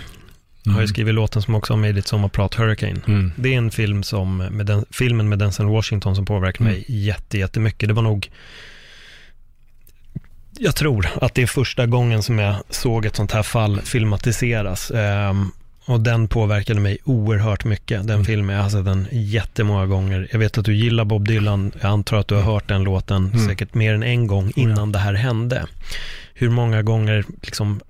[0.66, 0.74] Mm.
[0.74, 3.00] har ju skrivit låten som också har med i ditt sommarprat, Hurricane.
[3.06, 3.32] Mm.
[3.36, 6.72] Det är en film som, med den, filmen med Denzel Washington som påverkade mm.
[6.72, 7.88] mig jätte, jättemycket.
[7.88, 8.30] Det var nog,
[10.58, 14.90] jag tror att det är första gången som jag såg ett sånt här fall filmatiseras.
[14.90, 15.52] Um,
[15.84, 18.24] och den påverkade mig oerhört mycket, den mm.
[18.24, 18.56] filmen.
[18.56, 20.28] Jag har sett den jättemånga gånger.
[20.32, 21.72] Jag vet att du gillar Bob Dylan.
[21.80, 23.48] Jag antar att du har hört den låten mm.
[23.48, 24.92] säkert mer än en gång innan oh ja.
[24.92, 25.66] det här hände.
[26.34, 27.80] Hur många gånger liksom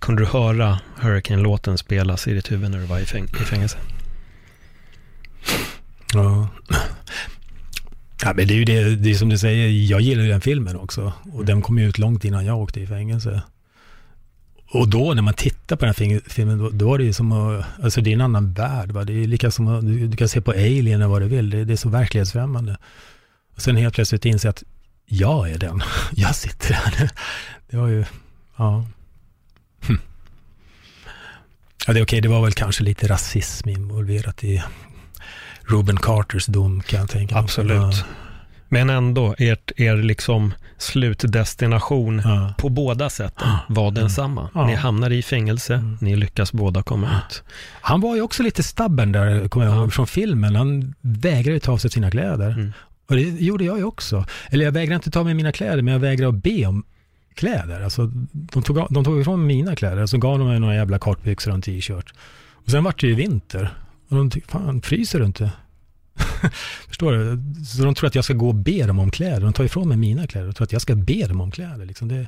[0.00, 3.78] kunde du höra Hurricane-låten spelas i ditt huvud när du var i, fäng i fängelse?
[6.14, 6.48] Ja.
[8.22, 10.40] ja, men det är ju det, det är som du säger, jag gillar ju den
[10.40, 11.12] filmen också.
[11.22, 11.46] Och mm.
[11.46, 13.42] den kom ju ut långt innan jag åkte i fängelse.
[14.72, 17.32] Och då när man tittar på den här filmen, då, då är det ju som
[17.32, 18.92] att, alltså det är en annan värld.
[18.92, 19.04] Va?
[19.04, 21.50] Det är lika som att, du, du kan se på Alien eller vad du vill,
[21.50, 22.76] det, det är så verklighetsfrämmande.
[23.54, 24.62] Och sen helt plötsligt inse att
[25.06, 25.82] jag är den,
[26.12, 27.10] jag sitter här.
[27.70, 28.04] Det var ju,
[28.56, 28.84] ja.
[31.86, 34.62] Ja, det är okej, det var väl kanske lite rasism involverat i
[35.62, 37.44] Ruben Carters dom kan jag tänka mig.
[37.44, 37.76] Absolut.
[37.76, 37.92] Ja.
[38.68, 42.54] Men ändå, ert, er liksom slutdestination ja.
[42.58, 44.50] på båda sätten var densamma.
[44.54, 44.66] Ja.
[44.66, 45.98] Ni hamnar i fängelse, mm.
[46.00, 47.42] ni lyckas båda komma ut.
[47.80, 50.56] Han var ju också lite stubborn där, kommer jag ihåg, från filmen.
[50.56, 52.50] Han vägrade ta av sig sina kläder.
[52.50, 52.72] Mm.
[53.08, 54.26] Och det gjorde jag ju också.
[54.50, 56.84] Eller jag vägrade inte ta med mina kläder, men jag vägrade att be om
[57.34, 57.80] kläder.
[57.80, 61.50] Alltså, de, tog, de tog ifrån mina kläder, så gav de mig några jävla kortbyxor
[61.50, 62.14] och en t-shirt.
[62.52, 63.74] Och sen vart det ju vinter.
[64.08, 65.50] Och de tyckte, fan, fryser du inte?
[66.88, 67.42] Förstår du?
[67.64, 69.40] Så de tror att jag ska gå och be dem om kläder.
[69.40, 71.86] De tar ifrån mig mina kläder och tror att jag ska be dem om kläder.
[71.86, 72.26] Liksom det,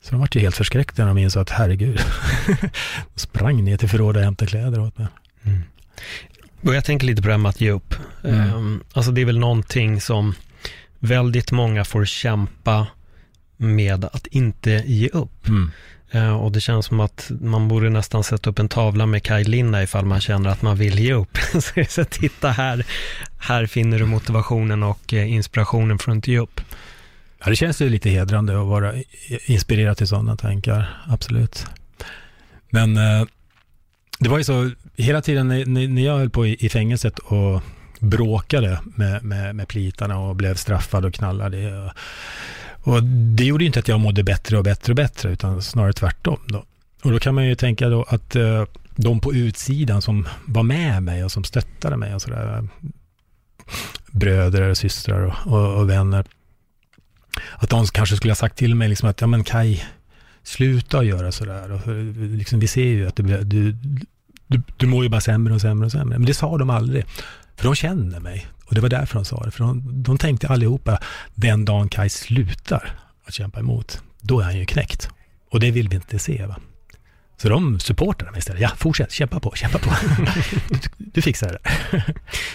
[0.00, 2.00] så de vart ju helt förskräckta när de insåg att herregud,
[3.14, 5.06] de sprang ner till förrådet och hämtade kläder åt mig.
[5.42, 5.62] Mm.
[6.60, 7.94] Och jag tänker lite på det här med att ge upp.
[8.24, 8.54] Mm.
[8.54, 10.34] Um, alltså det är väl någonting som
[10.98, 12.86] väldigt många får kämpa
[13.56, 15.48] med att inte ge upp.
[15.48, 15.70] Mm.
[16.14, 19.44] Uh, och det känns som att man borde nästan sätta upp en tavla med Kaj
[19.44, 21.38] Linna ifall man känner att man vill ge upp.
[21.88, 22.86] så titta här,
[23.38, 26.60] här finner du motivationen och uh, inspirationen för att inte ge upp.
[27.38, 28.94] Ja, det känns ju lite hedrande att vara
[29.46, 31.66] inspirerad till sådana tankar, absolut.
[32.70, 33.26] Men uh,
[34.18, 37.62] det var ju så, hela tiden när, jag höll på i, i fängelset och
[37.98, 41.54] bråkade med, med, med plitarna och blev straffad och knallad.
[42.86, 46.38] Och, det gjorde inte att jag mådde bättre och bättre och bättre, utan snarare tvärtom.
[46.46, 46.64] Då.
[47.02, 48.64] Och då kan man ju tänka då att eh,
[48.96, 52.68] de på utsidan som var med mig och som stöttade mig och sådär,
[54.10, 56.24] bröder och systrar och, och, och, vänner,
[57.56, 59.82] att de kanske skulle ha sagt till mig liksom att, ja men Kai,
[60.42, 61.72] sluta göra sådär.
[61.72, 63.76] Och eh, liksom, vi ser ju att du, du,
[64.46, 66.18] du, du mår ju bara sämre och sämre och sämre.
[66.18, 67.04] Men det sa de aldrig.
[67.56, 68.46] För de känner mig.
[68.66, 69.50] Och det var därför de sa det.
[69.50, 70.98] För de, de tänkte allihopa,
[71.34, 75.08] den dagen Kaj slutar att kämpa emot, då är han ju knäckt.
[75.50, 76.46] Och det vill vi inte se.
[76.46, 76.56] Va?
[77.36, 78.62] Så de supportade mig istället.
[78.62, 79.90] Ja, fortsätt, kämpa på, kämpa på.
[80.68, 82.02] du, du fixar det.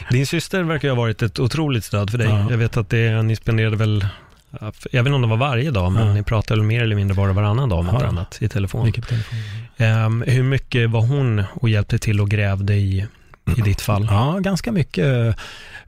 [0.10, 2.28] Din syster verkar ha varit ett otroligt stöd för dig.
[2.28, 2.48] Ja.
[2.50, 4.06] Jag vet att det, ni spenderade väl,
[4.92, 6.14] jag vet inte om det var varje dag, men ja.
[6.14, 8.06] ni pratade väl mer eller mindre bara varannan dag om ja.
[8.06, 8.86] annat i telefon.
[8.86, 9.40] Mycket telefon.
[9.78, 13.08] Um, hur mycket var hon och hjälpte till och grävde i,
[13.58, 14.08] i ditt fall?
[14.12, 15.38] Ja, ganska mycket.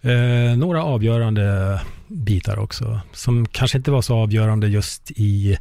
[0.04, 5.58] Eh, några avgörande bitar också, som kanske inte var så avgörande just i,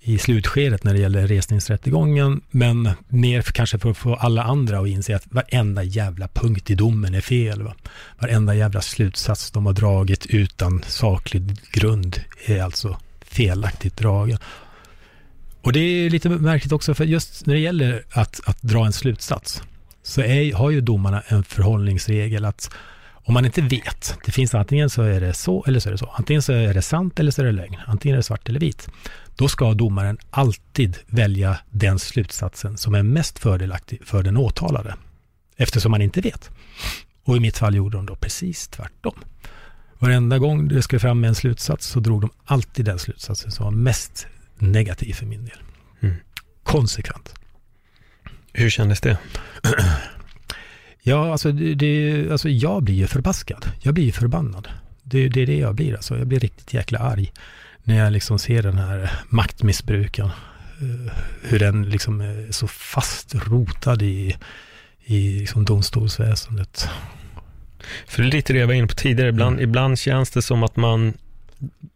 [0.00, 4.78] i slutskedet när det gäller resningsrättegången, men mer för, kanske för att få alla andra
[4.80, 7.62] att inse att varenda jävla punkt i domen är fel.
[7.62, 7.74] Va?
[8.18, 14.38] Varenda jävla slutsats de har dragit utan saklig grund är alltså felaktigt dragen.
[15.62, 18.92] Och det är lite märkligt också, för just när det gäller att, att dra en
[18.92, 19.62] slutsats,
[20.02, 22.70] så är, har ju domarna en förhållningsregel att
[23.26, 25.98] om man inte vet, det finns antingen så är det så eller så är det
[25.98, 26.06] så.
[26.06, 27.76] Antingen så är det sant eller så är det lögn.
[27.86, 28.88] Antingen är det svart eller vit.
[29.36, 34.96] Då ska domaren alltid välja den slutsatsen som är mest fördelaktig för den åtalade.
[35.56, 36.50] Eftersom man inte vet.
[37.24, 39.14] Och i mitt fall gjorde de då precis tvärtom.
[39.98, 43.64] Varenda gång det skulle fram med en slutsats så drog de alltid den slutsatsen som
[43.64, 44.26] var mest
[44.58, 45.58] negativ för min del.
[46.00, 46.16] Mm.
[46.62, 47.34] Konsekvent.
[48.52, 49.18] Hur kändes det?
[51.08, 53.66] Ja, alltså, det, alltså jag blir ju förbaskad.
[53.80, 54.68] Jag blir ju förbannad.
[55.02, 56.18] Det, det är det jag blir alltså.
[56.18, 57.32] Jag blir riktigt jäkla arg
[57.82, 60.26] när jag liksom ser den här maktmissbruken.
[60.26, 64.36] Eh, hur den liksom är så fast rotad i,
[65.04, 66.88] i liksom domstolsväsendet.
[68.06, 69.28] För det är lite det jag var inne på tidigare.
[69.28, 69.68] Ibland, mm.
[69.68, 71.14] ibland känns det som att man,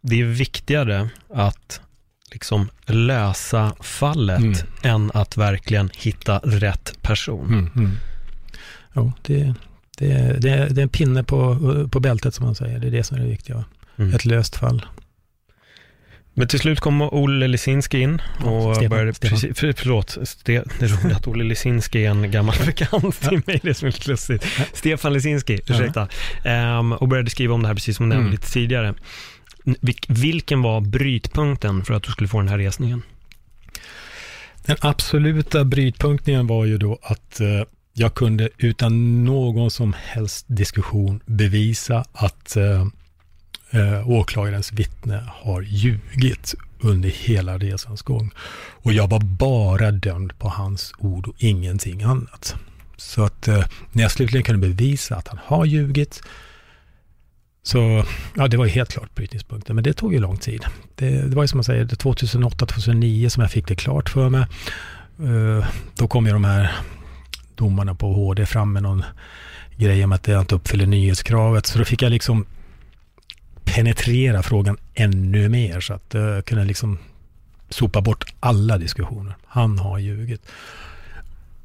[0.01, 1.81] det är viktigare att
[2.33, 4.55] liksom lösa fallet mm.
[4.83, 7.71] än att verkligen hitta rätt person.
[7.77, 7.97] Mm,
[8.95, 9.55] jo, det,
[9.99, 12.79] det, det, är en pinne på, på bältet som man säger.
[12.79, 13.65] Det är det som är det viktiga.
[13.97, 14.15] Mm.
[14.15, 14.87] Ett löst fall.
[16.35, 19.39] Men till slut kom Olle Lisinski in och Stefan, började, Stefan.
[19.39, 23.61] Precis, för, förlåt, det är roligt att Olle Lisinski är en gammal bekant till mig,
[23.63, 24.47] det är som är lite lustigt.
[24.73, 26.09] Stefan Lisinski, ursäkta.
[26.79, 28.33] Um, och började skriva om det här precis som du nämnde mm.
[28.33, 28.95] lite tidigare.
[30.09, 33.03] Vilken var brytpunkten för att du skulle få den här resningen?
[34.67, 41.21] Den absoluta brytpunkten var ju då att uh, jag kunde utan någon som helst diskussion
[41.27, 42.87] bevisa att eh,
[43.71, 48.31] eh, åklagarens vittne har ljugit under hela resans gång.
[48.83, 52.55] Och jag var bara dömd på hans ord och ingenting annat.
[52.97, 56.23] Så att eh, när jag slutligen kunde bevisa att han har ljugit,
[57.63, 58.05] så
[58.37, 60.65] ja, det var ju helt klart brytningspunkten, men det tog ju lång tid.
[60.95, 64.47] Det, det var ju som man säger, 2008-2009 som jag fick det klart för mig.
[65.21, 66.73] Uh, då kom ju de här
[67.61, 69.05] domarna på HD fram med någon
[69.77, 71.67] grej om att det inte uppfyller nyhetskravet.
[71.67, 72.47] Så då fick jag liksom
[73.65, 76.99] penetrera frågan ännu mer så att eh, jag kunde liksom
[77.69, 79.35] sopa bort alla diskussioner.
[79.47, 80.43] Han har ljugit.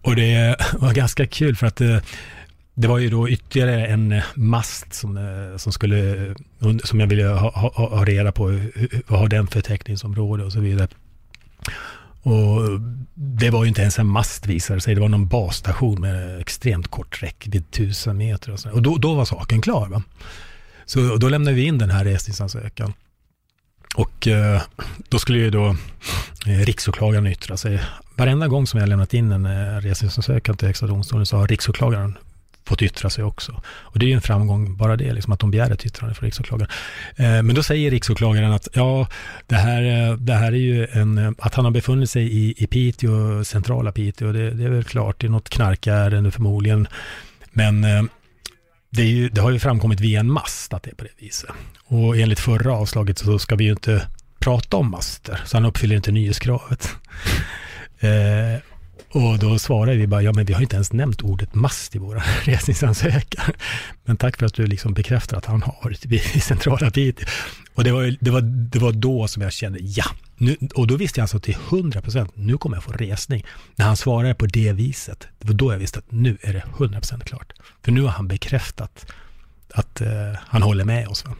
[0.01, 2.01] Och det var ganska kul för att det,
[2.73, 5.19] det var ju då ytterligare en eh, mast som,
[5.57, 6.35] som, skulle,
[6.83, 8.59] som jag ville ha, ha, ha reda på.
[9.07, 10.87] Vad har den för täckningsområde och så vidare.
[12.25, 12.81] Och
[13.13, 16.87] det var ju inte ens en mast visade sig, det var någon basstation med extremt
[16.87, 18.71] kort räckvidd, tusen meter och så.
[18.71, 19.87] Och då, då var saken klar.
[19.87, 20.03] Va?
[20.85, 22.93] Så då lämnade vi in den här resningsansökan.
[23.95, 24.61] Och eh,
[25.09, 25.75] då skulle ju då
[26.45, 27.81] eh, riksåklagaren yttra sig.
[28.15, 32.17] Varenda gång som jag lämnat in en eh, resningsansökan till Högsta domstolen så har riksåklagaren
[32.65, 33.61] fått yttra sig också.
[33.67, 36.25] Och det är ju en framgång bara det, liksom att de begär ett yttrande från
[36.25, 36.71] riksåklagaren.
[37.15, 39.07] Eh, men då säger riksåklagaren att ja,
[39.47, 42.63] det här, eh, det här är ju en, eh, att han har befunnit sig i,
[42.63, 46.87] i Piteå, centrala Piteå, det, det är väl klart, det är något knarkärende förmodligen.
[47.51, 48.03] Men eh,
[48.89, 51.49] det, ju, det, har ju framkommit via en mast att det är på det viset.
[51.85, 54.07] Och enligt förra avslaget så ska vi ju inte
[54.39, 56.89] prata om master, så han uppfyller inte nyhetskravet.
[57.99, 58.59] Eh,
[59.15, 61.99] och då svarade vi bara, ja men vi har inte ens nämnt ordet mast i
[61.99, 63.53] våra resningsansökan.
[64.03, 67.27] Men tack för att du liksom bekräftar att han har varit i centrala Piteå.
[67.75, 70.05] Och det var, det, var, det var då som jag kände, ja,
[70.37, 73.45] nu, och då visste jag alltså till 100 procent, nu kommer jag få resning.
[73.75, 76.63] När han svarade på det viset, det var då jag visste att nu är det
[76.77, 77.53] 100 procent klart.
[77.83, 79.11] För nu har han bekräftat
[79.73, 81.25] att eh, han håller med oss.
[81.25, 81.35] Va?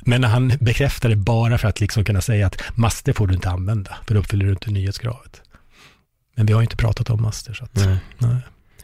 [0.00, 3.50] Men när han bekräftade bara för att liksom kunna säga att master får du inte
[3.50, 5.41] använda, för då uppfyller du inte nyhetskravet.
[6.34, 7.54] Men vi har inte pratat om master.
[7.54, 7.96] Så att, nej.
[8.18, 8.36] Nej.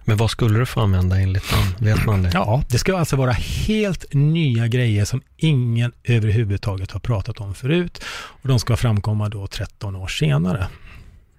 [0.05, 1.75] Men vad skulle du få använda enligt honom?
[1.79, 2.31] Vet man det?
[2.35, 8.05] Ja, det ska alltså vara helt nya grejer som ingen överhuvudtaget har pratat om förut.
[8.15, 10.69] Och de ska framkomma då 13 år senare.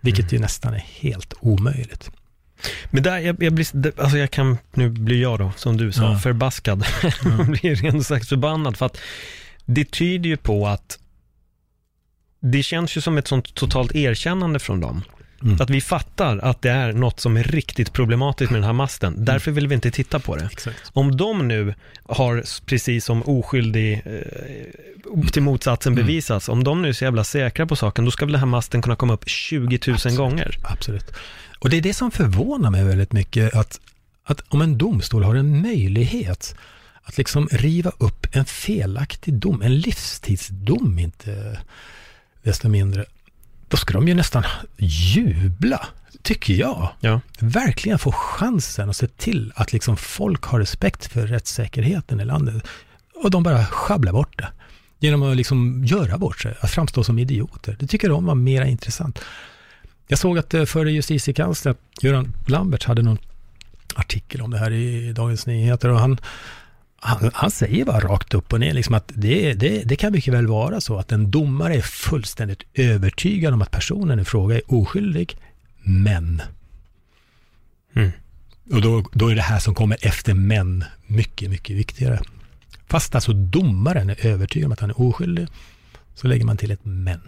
[0.02, 0.34] vilket Mm.
[0.36, 2.12] ju nästan är helt omöjligt.
[2.92, 6.04] Men där, jag, jag blir, alltså jag kan, nu blir jag då, som du sa,
[6.12, 6.20] Ja.
[6.20, 6.86] förbaskad.
[7.24, 8.98] Jag blir rent sagt förbannad för att
[9.66, 11.00] det tyder ju på att
[12.40, 15.04] det känns ju som ett sånt totalt erkännande från dem.
[15.44, 15.58] Mm.
[15.62, 19.26] Att vi fattar att det är något som är riktigt problematiskt med den här masten.
[19.26, 20.50] Därför vill vi inte titta på det.
[20.52, 20.78] Exakt.
[20.94, 21.74] Om de nu
[22.04, 26.06] har, precis som oskyldig, eh, till motsatsen Mm.
[26.06, 28.46] bevisas, om de nu är så jävla säkra på saken, då ska väl den här
[28.48, 30.18] masten kunna komma upp 20 000 Absolut.
[30.18, 30.58] gånger.
[30.64, 31.12] Absolut.
[31.60, 33.80] Och det är det som förvånar mig väldigt mycket, att,
[34.24, 36.56] att om en domstol har en möjlighet
[37.04, 41.60] att liksom riva upp en felaktig dom, en livstidsdom inte
[42.44, 43.06] desto mindre,
[43.70, 44.44] då ska de ju nästan
[44.78, 45.88] jubla,
[46.22, 46.90] tycker jag.
[47.00, 47.22] Ja.
[47.40, 52.64] Verkligen få chansen att se till att liksom folk har respekt för rättssäkerheten i landet.
[53.24, 54.48] Och de bara sjabblar bort det.
[55.00, 57.76] Genom att liksom göra bort sig, att framstå som idioter.
[57.80, 59.20] Det tycker de var mera intressant.
[60.08, 63.18] Jag såg att eh, förre justitiekanslern Göran Lambert hade någon
[63.96, 66.20] artikel om det här i Dagens Nyheter och han,
[67.02, 70.34] han, han säger bara rakt upp och ner liksom att det, det, det kan mycket
[70.34, 74.74] väl vara så att en domare är fullständigt övertygad om att personen i fråga är
[74.74, 75.38] oskyldig,
[75.84, 76.42] men
[77.96, 78.12] Mm.
[78.72, 82.20] och då, då är det här som kommer efter män mycket, mycket viktigare.
[82.88, 85.48] Fast alltså domaren är övertygad om att han är oskyldig,
[86.16, 87.22] så lägger man till ett men.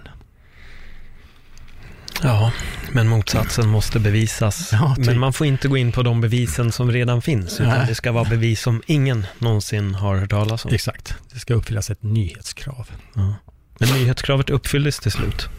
[2.24, 2.52] Ja,
[2.92, 4.70] men motsatsen måste bevisas.
[4.72, 5.06] Ja, typ.
[5.06, 7.88] Men man får inte gå in på de bevisen som redan finns, utan Nej.
[7.88, 10.74] det ska vara bevis som ingen någonsin har hört talas om.
[10.74, 12.92] Exakt, det ska uppfyllas ett nyhetskrav.
[13.14, 13.36] Ja.
[13.80, 15.50] Men nyhetskravet uppfylldes till slut.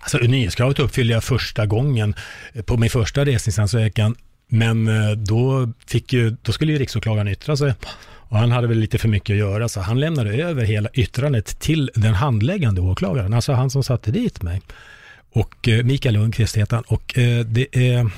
[0.00, 2.14] Alltså nyhetskravet uppfyllde jag första gången
[2.66, 4.14] på min första resningsansökan,
[4.48, 7.74] men eh, då, fick ju, då skulle ju riksåklagaren yttra sig.
[8.32, 11.60] Och han hade väl lite för mycket att göra, så han lämnade över hela yttrandet
[11.60, 14.60] till den handläggande åklagaren, alltså han som satte dit mig.
[15.32, 16.84] Och eh, Mikael Lundqvist heter han.
[16.88, 18.10] Och eh, det är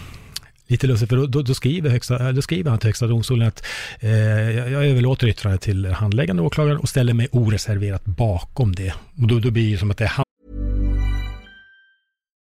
[0.67, 3.65] lite lustigt, för då, då, skriver högsta, eh, då skriver han till Högsta domstolen att
[4.01, 4.11] eh,
[4.51, 8.95] jag, överlåter yttrandet till handläggande åklagaren och ställer mig oreserverat bakom det.
[9.23, 10.25] Och då, då blir det som att det är han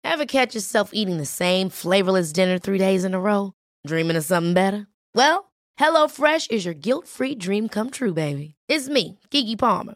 [0.03, 3.51] Have catch yourself eating the same flavorless dinner three days in a row?
[3.87, 4.85] Dreaming of something better?
[5.15, 5.45] Well,
[5.79, 8.55] hello Fresh is your guilt-free dream come true, baby.
[8.69, 9.95] It's me, Gigi Palmer.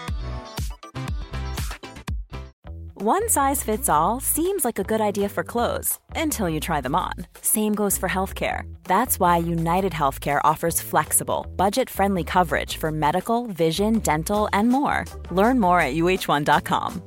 [3.03, 6.93] One size fits all seems like a good idea for clothes until you try them
[6.93, 7.13] on.
[7.41, 8.71] Same goes for healthcare.
[8.83, 15.05] That's why United Healthcare offers flexible, budget friendly coverage for medical, vision, dental, and more.
[15.31, 17.01] Learn more at uh1.com.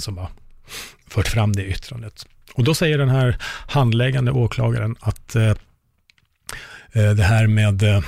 [0.00, 0.30] som har
[1.10, 2.26] fört fram det yttrandet.
[2.54, 3.38] Och då säger den här
[3.68, 5.48] handläggande åklagaren att eh,
[6.92, 8.00] eh, det här med eh,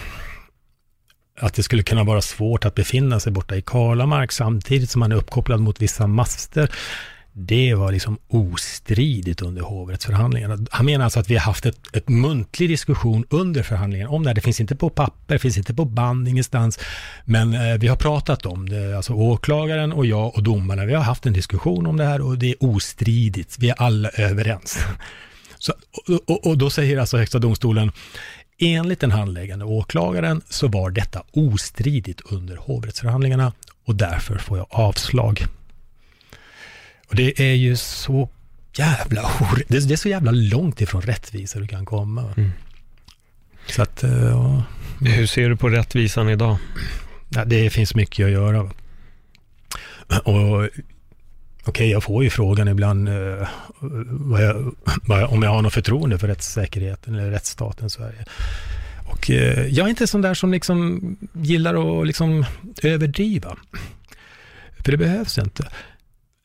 [1.38, 5.12] att det skulle kunna vara svårt att befinna sig borta i Karlamark samtidigt som man
[5.12, 6.70] är uppkopplad mot vissa master.
[7.38, 10.58] Det var liksom ostridigt under hovrättsförhandlingarna.
[10.70, 14.28] Han menar alltså att vi har haft ett, ett muntlig diskussion under förhandlingen om det
[14.28, 14.34] här.
[14.34, 16.78] Det finns inte på papper, det finns inte på band ingenstans.
[17.24, 20.84] Men eh, vi har pratat om det, alltså åklagaren och jag och domarna.
[20.84, 23.56] Vi har haft en diskussion om det här och det är ostridigt.
[23.58, 24.78] Vi är alla överens.
[25.58, 25.72] Så,
[26.08, 27.92] och, och, och då säger alltså Högsta domstolen,
[28.58, 33.52] enligt den handläggande åklagaren så var detta ostridigt under hovrättsförhandlingarna
[33.84, 35.46] och därför får jag avslag.
[37.08, 38.28] Och det är ju så
[38.76, 39.22] jävla
[39.68, 42.32] det, är- det är så jävla långt ifrån rättvisa du kan komma.
[42.36, 42.50] Mm.
[43.68, 44.62] Så att, eh, ja,
[45.00, 46.56] Hur ser du på rättvisan idag?
[47.28, 48.70] ja, det finns mycket att göra.
[50.24, 50.68] Och
[51.66, 53.48] okej, jag får ju frågan ibland eh,
[54.08, 58.24] vad jag, vad jag, om jag har något förtroende för rättssäkerheten eller rättsstaten Sverige.
[59.06, 61.00] Och eh, jag är inte sån där som liksom
[61.32, 62.44] gillar att liksom
[62.82, 63.56] överdriva.
[64.84, 65.68] För det behövs inte.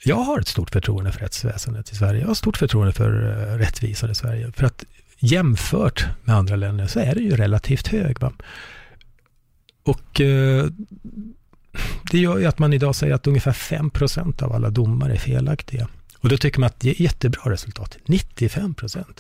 [0.04, 2.22] Jag har ett stort förtroende för rättsväsendet i Sverige.
[2.22, 4.52] Jag har stort förtroende för eh, rättvisan i Sverige.
[4.52, 4.86] För att
[5.20, 8.20] jämfört med andra länder så är det ju relativt hög.
[8.20, 8.34] Va?
[9.84, 10.66] Och eh,
[12.12, 15.88] det gör ju att man idag säger att ungefär 5% av alla domar är felaktiga.
[16.18, 17.98] Och då tycker man att det är jättebra resultat.
[18.06, 18.76] 95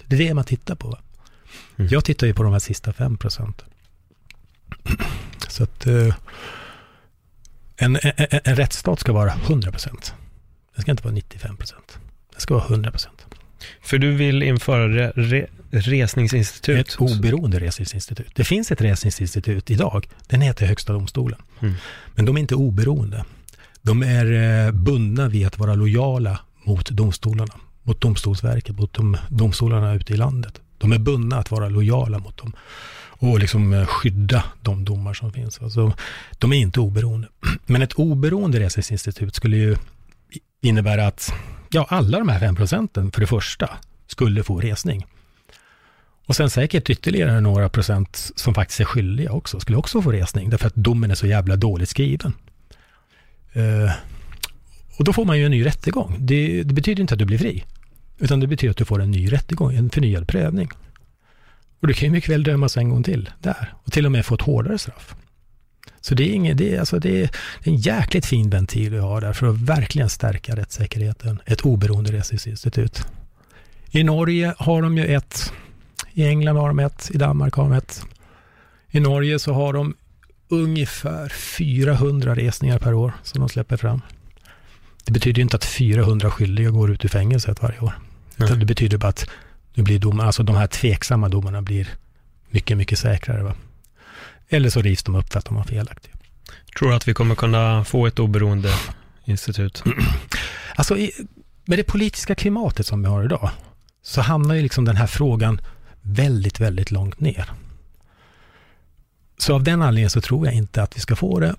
[0.07, 0.97] Det är det man tittar på.
[1.77, 1.89] Mm.
[1.91, 3.53] Jag tittar ju på de här sista 5%
[5.47, 6.15] Så att eh,
[7.75, 10.11] en, en, en, en rättsstat ska vara 100%
[10.75, 11.73] Den ska inte vara 95%
[12.31, 13.07] Den ska vara 100%
[13.81, 16.87] För du vill införa re, re, resningsinstitut.
[16.87, 18.31] Ett oberoende resningsinstitut.
[18.35, 20.07] Det finns ett resningsinstitut idag.
[20.27, 21.39] Den heter Högsta domstolen.
[21.59, 21.73] Mm.
[22.15, 23.25] Men de är inte oberoende.
[23.81, 27.53] De är eh, bundna vid att vara lojala mot domstolarna,
[27.83, 30.61] mot Domstolsverket, mot de domstolarna ute i landet.
[30.77, 32.53] De är bundna att vara lojala mot dem
[33.21, 35.61] och liksom eh, skydda de domar som finns.
[35.61, 35.93] Alltså,
[36.31, 37.27] de är inte oberoende.
[37.65, 39.75] Men ett oberoende resningsinstitut skulle ju
[40.61, 41.33] innebära att
[41.69, 43.69] ja, alla de här fem procenten för det första
[44.07, 45.05] skulle få resning.
[46.31, 50.49] Och sen säkert ytterligare några procent som faktiskt är skyldiga också, skulle också få resning,
[50.49, 52.33] därför att domen är så jävla dåligt skriven.
[53.55, 53.91] Uh,
[54.97, 56.15] och då får man ju en ny rättegång.
[56.19, 57.63] Det, det, betyder inte att du blir fri,
[58.19, 60.69] utan det betyder att du får en ny rättegång, en förnyad prövning.
[61.79, 64.25] Och du kan ju mycket väl dömas en gång till där, och till och med
[64.25, 65.15] få ett hårdare straff.
[66.01, 67.29] Så det är, inget, det är, alltså det är,
[67.63, 71.41] en jäkligt fin ventil vi har där för att verkligen stärka rättssäkerheten.
[71.45, 73.07] Ett oberoende rättsinstitut.
[73.91, 75.53] I Norge har de ju ett,
[76.13, 78.05] i England har de ett, i Danmark har de ett.
[78.89, 79.95] I Norge så har de
[80.49, 84.01] ungefär 400 resningar per år som de släpper fram.
[85.05, 87.93] Det betyder inte att 400 skyldiga går ut ur fängelset varje år.
[88.37, 88.59] Mm.
[88.59, 89.29] Det betyder bara att
[89.73, 91.87] nu blir dom, alltså de här tveksamma domarna blir
[92.49, 93.43] mycket, mycket säkrare.
[93.43, 93.55] Va?
[94.49, 96.13] Eller så rivs de upp för att de var felaktiga.
[96.79, 98.73] Tror du att vi kommer kunna få ett oberoende
[99.25, 99.83] institut?
[100.75, 101.11] Alltså, i,
[101.65, 103.49] med det politiska klimatet som vi har idag,
[104.01, 105.61] så hamnar ju liksom den här frågan
[106.01, 107.51] väldigt, väldigt långt ner.
[109.37, 111.55] Så av den anledningen så tror jag inte att vi ska få det.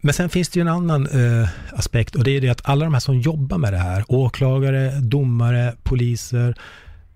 [0.00, 2.84] Men sen finns det ju en annan eh, aspekt och det är det att alla
[2.84, 6.54] de här som jobbar med det här, åklagare, domare, poliser,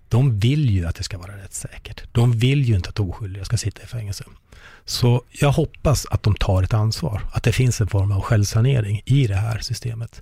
[0.09, 2.03] de vill ju att det ska vara rättssäkert.
[2.11, 4.23] De vill ju inte att oskyldiga ska sitta i fängelse.
[4.85, 9.01] Så jag hoppas att de tar ett ansvar, att det finns en form av självsanering
[9.05, 10.21] i det här systemet.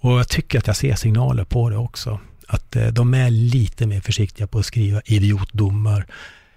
[0.00, 2.20] Och jag tycker att jag ser signaler på det också.
[2.46, 6.06] Att eh, de är lite mer försiktiga på att skriva idiotdomar,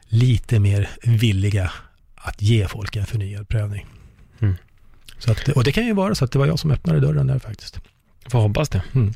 [0.07, 1.71] lite mer villiga
[2.15, 3.85] att ge folk en förnyad prövning.
[4.39, 4.55] Mm.
[5.17, 7.27] Så att, och det kan ju vara så att det var jag som öppnade dörren
[7.27, 7.79] där faktiskt.
[8.29, 8.83] Får hoppas det.
[8.93, 9.13] Mm.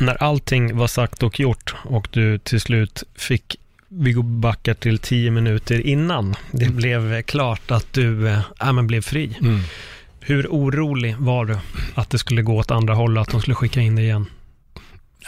[0.00, 3.56] När allting var sagt och gjort och du till slut fick
[3.92, 6.76] vi går backar till tio minuter innan det mm.
[6.76, 9.36] blev klart att du äh, men blev fri.
[9.40, 9.60] Mm.
[10.20, 11.58] Hur orolig var du
[11.94, 14.26] att det skulle gå åt andra hållet, att de skulle skicka in dig igen?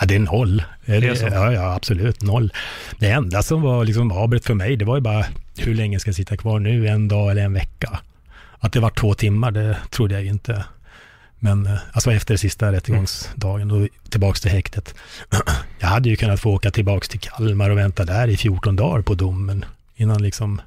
[0.03, 0.63] Ja, det är noll.
[0.87, 1.27] Det är så?
[1.27, 2.53] Ja, ja, absolut noll.
[2.99, 5.27] Det enda som var liksom avbrott för mig, det var ju bara
[5.59, 6.89] hur länge ska jag sitta kvar nu?
[6.89, 8.01] En dag eller en vecka?
[8.59, 10.65] Att det var två timmar, det trodde jag inte.
[11.39, 14.95] Men eh, alltså efter sista rättegångsdagen, då tillbaks till häktet.
[15.79, 19.03] Jag hade ju kunnat få åka tillbaks till Kalmar och vänta där i 14 dagar
[19.03, 19.65] på domen
[19.97, 20.61] innan liksom,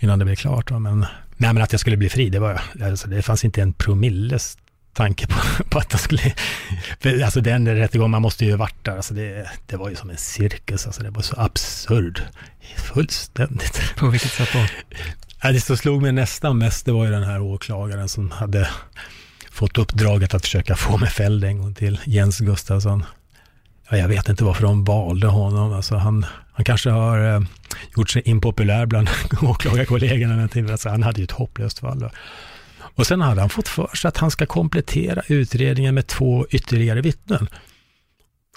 [0.00, 0.70] innan det blev klart.
[0.70, 3.72] Men, nej, men att jag skulle bli fri, det var, alltså, det fanns inte en
[3.72, 4.58] promilles
[4.96, 6.34] tanke på, på att jag skulle,
[7.00, 10.10] för, alltså den rättegången, man måste ju varit där, alltså det, det var ju som
[10.10, 12.22] en cirkus, alltså det var så absurd,
[12.76, 13.94] fullständigt.
[13.96, 14.66] På vilket sätt då?
[15.42, 18.68] Ja, det som slog mig nästan mest, det var ju den här åklagaren som hade
[19.50, 23.04] fått uppdraget att försöka få mig fälld en gång till, Jens Gustafsson.
[23.90, 25.72] Ja, jag vet inte varför de valde honom.
[25.72, 27.40] Alltså han, han kanske har eh,
[27.96, 29.08] gjort sig impopulär bland
[29.42, 30.48] åklagarkollegorna.
[30.72, 32.10] Alltså han hade ju ett hopplöst fall.
[32.96, 37.00] Och sen hade han fått för sig att han ska komplettera utredningen med två ytterligare
[37.00, 37.48] vittnen.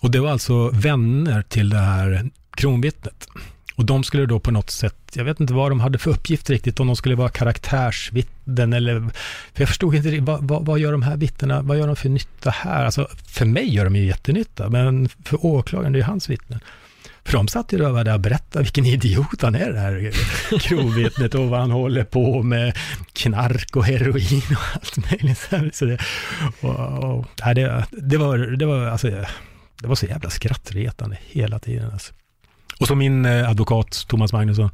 [0.01, 3.27] Och det var alltså vänner till det här kronvittnet.
[3.75, 6.49] Och de skulle då på något sätt, jag vet inte vad de hade för uppgift
[6.49, 8.99] riktigt, om de skulle vara karaktärsvittnen eller,
[9.53, 12.09] för jag förstod inte, vad, vad, vad gör de här vittnena, vad gör de för
[12.09, 12.85] nytta här?
[12.85, 16.59] Alltså för mig gör de ju jättenytta, men för åklagaren, det är ju hans vittnen.
[17.29, 20.11] För de satt ju där och berättade vilken idiot han är, det här
[20.59, 22.77] kronvittnet och vad han håller på med,
[23.13, 25.75] knark och heroin och allt möjligt.
[25.75, 25.97] Så det,
[26.61, 27.25] och, och,
[27.55, 29.07] det, det, var, det, var, alltså,
[29.81, 31.91] det var så jävla skrattretande hela tiden.
[31.91, 32.13] Alltså.
[32.79, 34.69] Och så min eh, advokat Thomas Magnusson,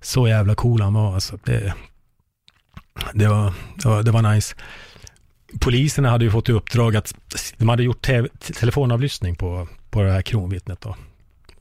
[0.00, 1.14] så jävla cool han var.
[1.14, 1.74] Alltså, det,
[3.12, 4.54] det, var, det, var, det var nice.
[5.60, 7.14] Poliserna hade ju fått i uppdrag att,
[7.56, 10.96] de hade gjort te telefonavlyssning på, på det här kronvittnet då.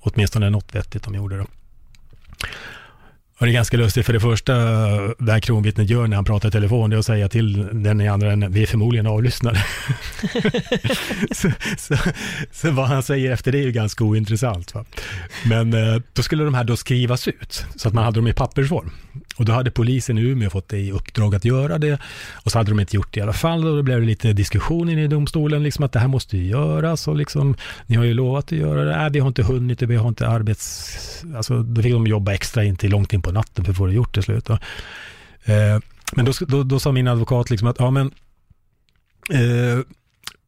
[0.01, 1.45] Åtminstone något vettigt de gjorde då.
[3.41, 4.53] Och det är ganska lustigt, för det första
[5.19, 8.01] det här kronvittnet gör när han pratar i telefon, det är att säga till den
[8.01, 9.65] i andra änden, vi är förmodligen avlyssnade.
[11.31, 11.95] så, så,
[12.51, 14.73] så, vad han säger efter det är ju ganska ointressant.
[14.73, 14.85] Va?
[15.45, 18.33] Men eh, då skulle de här då skrivas ut, så att man hade dem i
[18.33, 18.91] pappersform.
[19.37, 21.99] Och då hade polisen i Umeå fått det i uppdrag att göra det.
[22.33, 23.67] Och så hade de inte gjort det i alla fall.
[23.67, 26.45] Och då blev det lite diskussion inne i domstolen, liksom att det här måste ju
[26.47, 27.07] göras.
[27.07, 27.55] Och liksom,
[27.87, 28.97] ni har ju lovat att göra det.
[28.97, 30.97] Nej, vi har inte hunnit, vi har inte arbets...
[31.35, 33.85] Alltså, då fick de jobba extra in till långt in på natten för att få
[33.85, 34.45] det gjort till slut.
[34.45, 34.53] Då.
[35.43, 35.79] Eh,
[36.15, 38.11] men då, då, då, sa min advokat liksom att, ja men,
[39.29, 39.85] eh,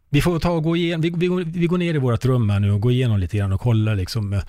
[0.10, 2.60] vi får ta och gå igen, vi, vi, vi går ner i vårt rum här
[2.60, 4.44] nu och går igenom lite grann och kollar liksom eh,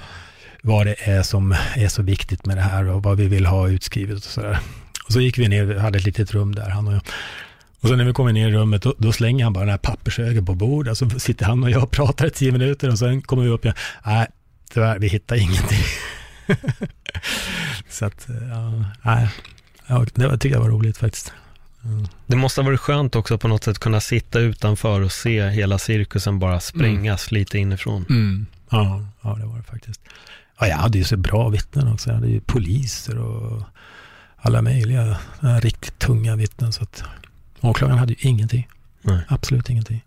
[0.66, 3.68] vad det är som är så viktigt med det här och vad vi vill ha
[3.68, 4.58] utskrivet och sådär.
[5.06, 7.02] Och så gick vi ner, vi hade ett litet rum där, han och jag.
[7.80, 9.78] Och så när vi kommer ner i rummet, då, då slänger han bara den här
[9.78, 10.98] pappershögen på bordet.
[10.98, 13.64] Så sitter han och jag och pratar i tio minuter och sen kommer vi upp
[13.64, 13.76] igen.
[14.06, 14.26] Nej,
[14.72, 15.84] tyvärr, vi hittar ingenting.
[17.88, 19.28] så att, ja, nej,
[19.86, 21.32] ja, det tyckte jag var roligt faktiskt.
[21.84, 22.06] Mm.
[22.26, 25.78] Det måste ha varit skönt också på något sätt kunna sitta utanför och se hela
[25.78, 27.38] cirkusen bara sprängas mm.
[27.40, 28.06] lite inifrån.
[28.10, 28.46] Mm.
[28.70, 30.00] Ja, ja, det var det faktiskt.
[30.59, 32.11] Ja, jag hade ju så bra vittnen också.
[32.11, 33.62] Jag hade ju poliser och
[34.36, 36.72] alla möjliga riktigt tunga vittnen.
[36.72, 37.05] Så att
[37.61, 38.68] åklagaren hade ju ingenting.
[39.02, 39.20] Nej.
[39.28, 40.05] Absolut ingenting.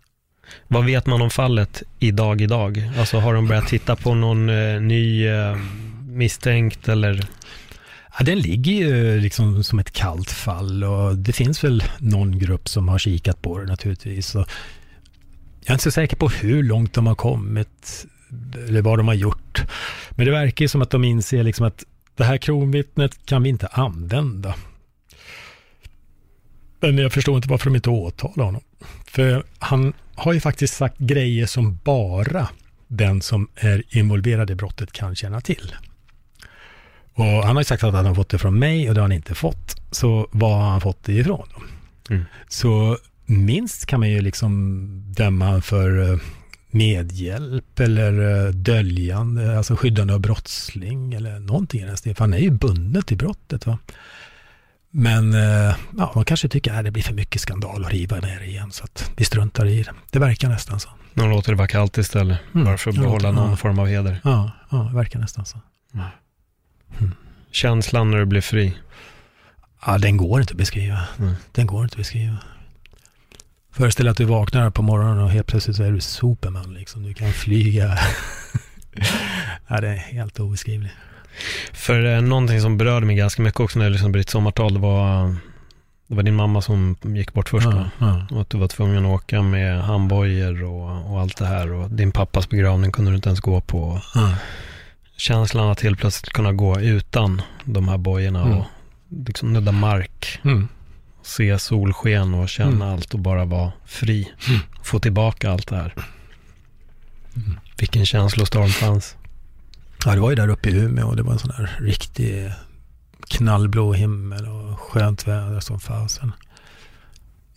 [0.68, 2.90] Vad vet man om fallet idag idag?
[2.98, 5.56] Alltså har de börjat titta på någon eh, ny eh,
[6.08, 7.28] misstänkt eller?
[8.18, 12.68] Ja, den ligger ju liksom som ett kallt fall och det finns väl någon grupp
[12.68, 14.34] som har kikat på det naturligtvis.
[14.34, 14.48] Och
[15.60, 18.06] jag är inte så säker på hur långt de har kommit
[18.68, 19.64] eller vad de har gjort.
[20.10, 21.84] Men det verkar ju som att de inser liksom att
[22.16, 24.54] det här kronvittnet kan vi inte använda.
[26.80, 28.62] Men jag förstår inte varför de inte åtalar honom.
[29.06, 32.48] För han har ju faktiskt sagt grejer som bara
[32.88, 35.74] den som är involverad i brottet kan känna till.
[37.14, 39.04] Och han har ju sagt att han har fått det från mig och det har
[39.04, 39.80] han inte fått.
[39.90, 41.48] Så var har han fått det ifrån?
[42.10, 42.24] Mm.
[42.48, 46.18] Så minst kan man ju liksom döma för eh,
[46.70, 52.16] medhjälp eller eh, döljande, alltså skyddande av brottsling eller någonting i den stilen.
[52.18, 53.66] Han är ju bunden till brottet.
[53.66, 53.78] Va?
[54.90, 58.40] Men eh, ja, man kanske tycker att det blir för mycket skandal att riva ner
[58.40, 59.92] igen så att vi struntar i det.
[60.10, 60.88] Det verkar nästan så.
[61.14, 62.64] De låter det vara kallt istället, mm.
[62.64, 63.56] bara för att behålla någon ja.
[63.56, 64.20] form av heder.
[64.24, 65.60] Ja, ja, det verkar nästan så.
[65.94, 67.14] Mm.
[67.50, 68.78] Känslan när du blir fri?
[69.86, 71.00] Ja, den går inte att beskriva.
[71.18, 71.34] Mm.
[71.52, 72.36] Den går inte att beskriva.
[73.78, 77.02] Föreställ dig att du vaknar på morgonen och helt plötsligt så är du Superman liksom.
[77.02, 77.98] Du kan flyga.
[79.68, 80.94] ja, det är helt obeskrivligt.
[81.72, 84.74] För eh, någonting som berörde mig ganska mycket också när jag lyssnade på ditt sommartal,
[84.74, 85.36] det var,
[86.06, 88.26] det var din mamma som gick bort först ja, ja.
[88.30, 91.72] Och att du var tvungen att åka med handbojor och, och allt det här.
[91.72, 94.00] Och din pappas begravning kunde du inte ens gå på.
[94.14, 94.34] Ja.
[95.16, 98.58] Känslan att helt plötsligt kunna gå utan de här bojorna mm.
[98.58, 98.64] och
[99.26, 100.40] liksom nudda mark.
[100.44, 100.68] Mm
[101.22, 102.88] se solsken och känna mm.
[102.88, 104.32] allt och bara vara fri.
[104.48, 104.60] Mm.
[104.82, 105.94] Få tillbaka allt det här.
[107.36, 107.58] Mm.
[107.78, 109.16] Vilken känslostorm fanns.
[110.04, 112.52] Ja, det var ju där uppe i Umeå och det var en sån här riktig
[113.28, 116.32] knallblå himmel och skönt väder som fasen.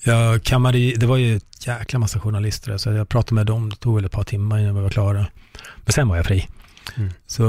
[0.04, 3.76] Jag kammade det var ju ett jäkla massa journalister så jag pratade med dem, det
[3.76, 5.26] tog väl ett par timmar innan vi var klara.
[5.86, 6.48] Men sen var jag fri.
[6.98, 7.10] Mm.
[7.28, 7.44] Så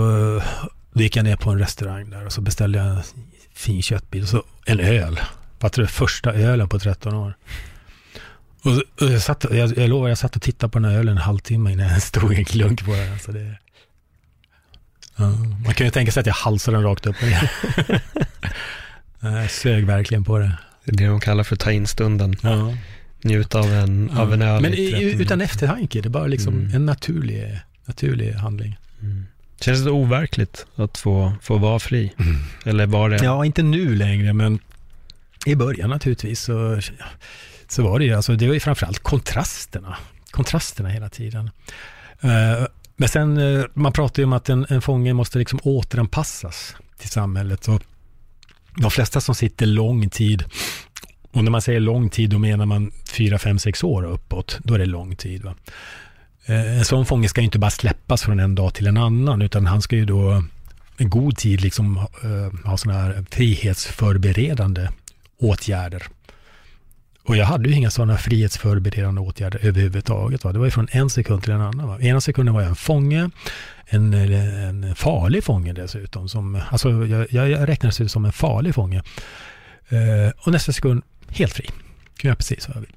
[0.93, 3.03] då gick jag ner på en restaurang där och så beställde jag en
[3.55, 5.21] fin köttbit och så en öl.
[5.63, 7.37] Vad tror första ölen på 13 år.
[8.63, 11.17] Och, och jag, satt, jag, jag lovar, jag satt och tittade på den här ölen
[11.17, 13.13] en halvtimme innan jag stod en klunk på den.
[13.13, 13.57] Alltså det,
[15.17, 15.25] ja,
[15.65, 17.51] man kan ju tänka sig att jag halsade den rakt upp och ner.
[19.41, 20.59] jag sög verkligen på det.
[20.85, 22.37] Det är det de kallar för ta in stunden.
[22.43, 22.75] Ja.
[23.23, 24.21] Njuta av en, ja.
[24.23, 24.63] av en öl.
[24.63, 26.75] Men i, utan eftertanke, det är bara liksom mm.
[26.75, 28.79] en naturlig, naturlig handling.
[29.01, 29.27] Mm.
[29.61, 32.13] Känns det overkligt att få, få vara fri?
[32.19, 32.37] Mm.
[32.65, 33.25] Eller var det?
[33.25, 34.59] Ja, inte nu längre, men
[35.47, 36.81] i början naturligtvis så,
[37.69, 39.97] så var det ju, alltså det var ju framförallt kontrasterna,
[40.31, 41.51] kontrasterna hela tiden.
[42.25, 42.67] Uh,
[42.97, 47.09] men sen, uh, man pratar ju om att en, en fånge måste liksom återanpassas till
[47.09, 47.69] samhället.
[47.69, 47.83] Och
[48.77, 50.45] de flesta som sitter lång tid,
[51.33, 54.59] och när man säger lång tid då menar man fyra, fem, sex år och uppåt,
[54.65, 55.43] då är det lång tid.
[55.43, 55.55] Va?
[56.49, 59.43] Uh, en sån fånge ska ju inte bara släppas från en dag till en annan,
[59.43, 60.45] utan han ska ju då
[60.97, 61.97] en god tid liksom
[62.65, 64.89] ha sådana här frihetsförberedande
[65.43, 66.03] åtgärder.
[67.25, 70.45] Och jag hade ju inga sådana frihetsförberedande åtgärder överhuvudtaget.
[70.45, 70.53] Va?
[70.53, 71.89] Det var ju från en sekund till en annan.
[71.89, 72.01] Va?
[72.01, 73.31] Ena sekunden var jag en fånge,
[73.87, 76.29] en, eh, en farlig fånge dessutom.
[76.29, 79.03] Som, alltså jag, jag räknades ut som en farlig fånge.
[79.89, 81.67] Eh, och nästa sekund helt fri.
[81.67, 82.97] Kunde göra precis vad jag vill.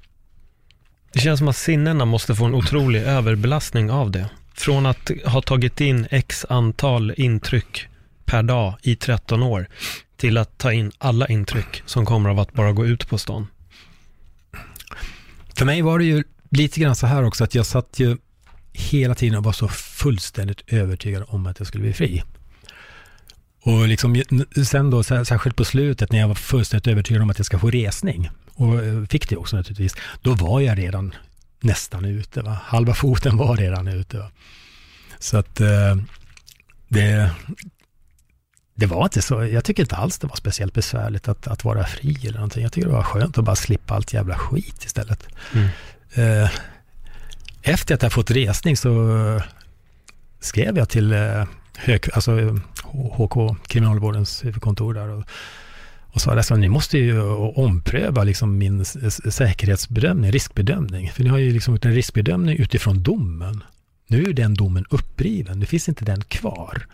[1.12, 4.28] Det känns som att sinnena måste få en otrolig överbelastning av det.
[4.54, 7.88] Från att ha tagit in x antal intryck
[8.26, 9.68] per dag i 13 år
[10.16, 13.46] till att ta in alla intryck som kommer av att bara gå ut på stan?
[15.54, 18.16] För mig var det ju lite grann så här också att jag satt ju
[18.72, 22.22] hela tiden och var så fullständigt övertygad om att jag skulle bli fri.
[23.62, 24.22] Och liksom,
[24.66, 27.70] sen då, särskilt på slutet när jag var fullständigt övertygad om att jag ska få
[27.70, 31.14] resning, och eh, fick det också naturligtvis, då var jag redan
[31.60, 32.42] nästan ute.
[32.42, 32.58] Va?
[32.64, 34.18] Halva foten var redan ute.
[34.18, 34.30] Va?
[35.18, 35.96] Så att eh,
[36.88, 37.30] det,
[38.78, 41.86] det var inte så, jag tycker inte alls det var speciellt besvärligt att, att vara
[41.86, 42.62] fri eller någonting.
[42.62, 45.28] Jag tycker det var skönt att bara slippa allt jävla skit istället.
[45.54, 45.68] Mm.
[46.14, 46.50] Eh,
[47.62, 48.90] efter att jag fått resning så
[50.40, 51.44] skrev jag till eh,
[51.76, 52.58] hög, alltså,
[52.92, 55.24] HK, kriminalvårdens huvudkontor där och,
[56.16, 57.20] Och sa att ni måste ju
[57.54, 61.10] ompröva liksom min säkerhetsbedömning, riskbedömning.
[61.10, 63.64] För ni har ju liksom gjort en riskbedömning utifrån domen.
[64.06, 66.86] Nu är den domen uppriven, nu finns inte den kvar.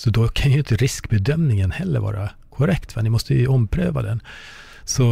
[0.00, 3.02] Så då kan ju inte riskbedömningen heller vara korrekt, va?
[3.02, 4.22] ni måste ju ompröva den.
[4.84, 5.04] Så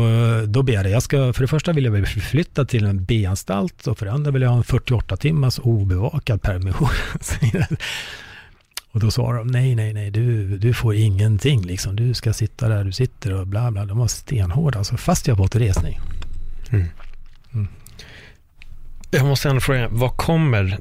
[0.47, 3.87] då ber jag, jag ska, för det första vill jag bli förflyttad till en B-anstalt
[3.87, 6.89] och för det andra vill jag ha en 48 timmars obevakad permission.
[8.93, 11.97] och då svarar de, nej, nej, nej, du, du får ingenting liksom.
[11.97, 13.85] Du ska sitta där du sitter och bla, bla.
[13.85, 16.01] De var stenhårda, alltså, fast jag fått resning.
[16.71, 16.87] Mm.
[17.53, 17.69] Mm.
[19.11, 20.79] Jag måste ändå fråga, var kommer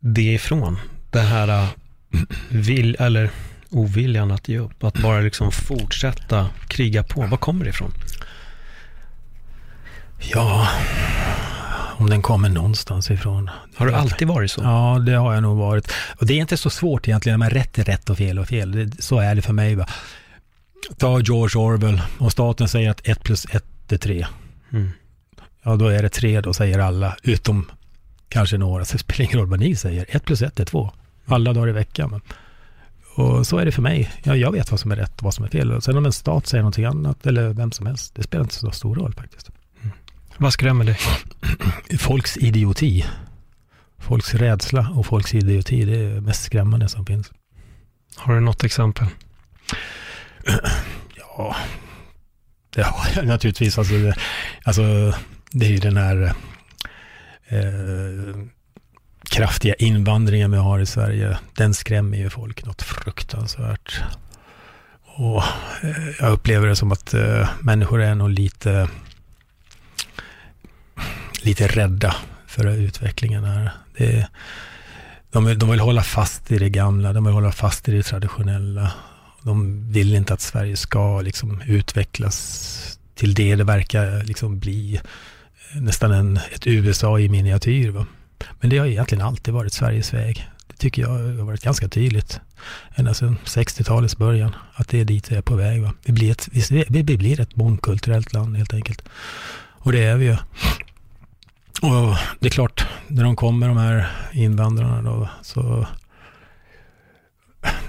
[0.00, 0.78] det ifrån?
[1.10, 1.68] Det här äh,
[2.48, 3.30] vill, eller
[3.70, 7.26] oviljan att ge upp, att bara liksom fortsätta kriga på.
[7.26, 7.92] Var kommer det ifrån?
[10.18, 10.68] Ja,
[11.96, 13.50] om den kommer någonstans ifrån.
[13.76, 14.62] Har du alltid varit så?
[14.62, 15.92] Ja, det har jag nog varit.
[16.18, 18.72] Och det är inte så svårt egentligen, men rätt är rätt och fel och fel.
[18.72, 19.74] Det, så är det för mig.
[19.74, 19.86] Va?
[20.98, 24.26] Ta George Orwell, och staten säger att 1 plus 1 är 3.
[24.72, 24.90] Mm.
[25.62, 27.70] Ja, då är det 3 då, säger alla, utom
[28.28, 28.84] kanske några.
[28.84, 30.06] Så det spelar ingen roll vad ni säger.
[30.08, 30.90] 1 plus 1 är 2.
[31.26, 32.20] Alla dagar i veckan.
[33.14, 34.12] Och så är det för mig.
[34.22, 35.72] Ja, jag vet vad som är rätt och vad som är fel.
[35.72, 38.54] Och sen om en stat säger någonting annat, eller vem som helst, det spelar inte
[38.54, 39.50] så stor roll faktiskt.
[40.38, 40.98] Vad skrämmer dig?
[41.98, 43.04] Folks idioti.
[43.98, 47.32] Folks rädsla och folks idioti, det är mest skrämmande som finns.
[48.16, 49.06] Har du något exempel?
[51.16, 51.56] Ja,
[52.70, 53.78] det har jag naturligtvis.
[53.78, 54.14] Alltså, det,
[54.64, 54.82] alltså,
[55.50, 56.34] det är ju den här
[57.48, 58.41] eh,
[59.42, 61.38] kraftiga invandringen vi har i Sverige.
[61.56, 64.02] Den skrämmer ju folk något fruktansvärt.
[65.04, 65.42] Och
[65.82, 68.88] eh, jag upplever det som att eh, människor är nog lite
[71.42, 72.16] lite rädda
[72.46, 73.70] för utvecklingen här.
[73.96, 74.26] Det,
[75.30, 78.02] de, vill, de vill hålla fast i det gamla, de vill hålla fast i det
[78.02, 78.92] traditionella.
[79.42, 85.00] De vill inte att Sverige ska liksom utvecklas till det det verkar eh, liksom bli
[85.74, 87.90] nästan en, ett USA i miniatyr.
[87.90, 88.06] Va?
[88.60, 90.48] Men det har egentligen alltid varit Sveriges väg.
[90.66, 92.40] Det tycker jag har varit ganska tydligt.
[92.94, 94.54] Ända sedan 60-talets början.
[94.74, 95.82] Att det är dit vi är på väg.
[95.82, 95.92] Va?
[96.04, 99.02] Vi, blir ett, vi, vi blir ett mångkulturellt land helt enkelt.
[99.84, 100.36] Och det är vi ju.
[101.82, 105.86] Och det är klart, när de kommer de här invandrarna då, så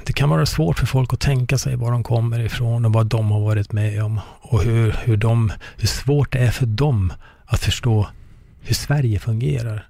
[0.06, 3.06] det kan vara svårt för folk att tänka sig var de kommer ifrån och vad
[3.06, 7.14] de har varit med om och hur, hur, de, hur svårt det är för dem
[7.46, 8.08] att förstå
[8.62, 9.88] hur Sverige fungerar.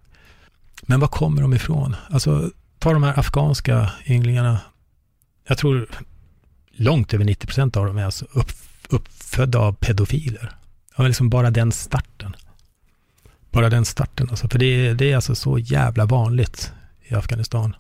[0.86, 1.96] Men var kommer de ifrån?
[2.10, 4.60] Alltså, ta de här afghanska ynglingarna.
[5.48, 5.88] Jag tror
[6.72, 8.52] långt över 90 procent av dem är alltså upp,
[8.90, 10.56] uppfödda av pedofiler.
[10.98, 12.36] Ja, liksom bara den starten.
[13.52, 14.50] Bara den starten alltså.
[14.50, 17.76] För det, det är alltså så jävla vanligt i Afghanistan.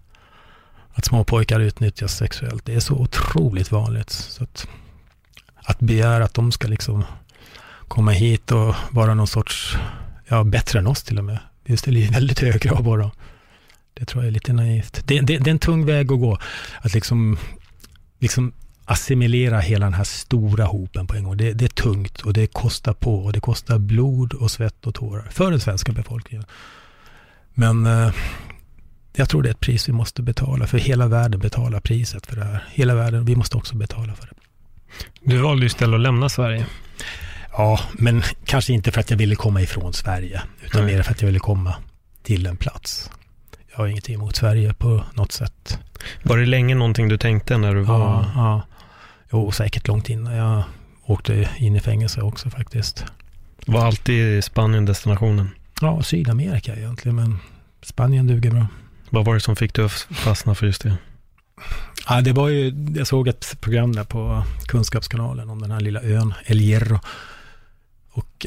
[0.93, 2.65] Att små pojkar utnyttjas sexuellt.
[2.65, 4.09] Det är så otroligt vanligt.
[4.09, 4.67] Så att,
[5.55, 7.05] att begära att de ska liksom
[7.87, 9.77] komma hit och vara någon sorts,
[10.27, 11.39] ja bättre än oss till och med.
[11.65, 13.11] Det ställer väldigt höga krav på dem.
[13.93, 15.07] Det tror jag är lite naivt.
[15.07, 16.37] Det, det, det, är en tung väg att gå.
[16.81, 17.37] Att liksom,
[18.19, 18.53] liksom
[18.85, 21.37] assimilera hela den här stora hopen på en gång.
[21.37, 24.95] Det, det, är tungt och det kostar på och det kostar blod och svett och
[24.95, 26.45] tårar för den svenska befolkningen.
[27.53, 28.13] Men eh,
[29.15, 32.35] jag tror det är ett pris vi måste betala, för hela världen betalar priset för
[32.35, 32.63] det här.
[32.71, 34.33] Hela världen, vi måste också betala för det.
[35.21, 36.65] Du valde ju istället att lämna Sverige.
[37.57, 40.95] Ja, men kanske inte för att jag ville komma ifrån Sverige, utan mm.
[40.95, 41.75] mer för att jag ville komma
[42.23, 43.11] till en plats.
[43.71, 45.79] Jag har ingenting emot Sverige på något sätt.
[46.23, 47.99] Var det länge någonting du tänkte när du var...
[47.99, 48.61] Ja, ja.
[49.31, 50.63] Jo, säkert långt innan jag
[51.05, 53.05] åkte in i fängelse också faktiskt.
[53.65, 55.49] Var alltid Spanien destinationen?
[55.81, 57.39] Ja, Sydamerika egentligen, men
[57.81, 58.67] Spanien duger bra.
[59.09, 60.97] Vad var det som fick dig att fastna för just det?
[62.09, 66.01] Ja, det var ju, jag såg ett program där på Kunskapskanalen om den här lilla
[66.01, 66.99] ön, El Hierro.
[68.13, 68.45] Och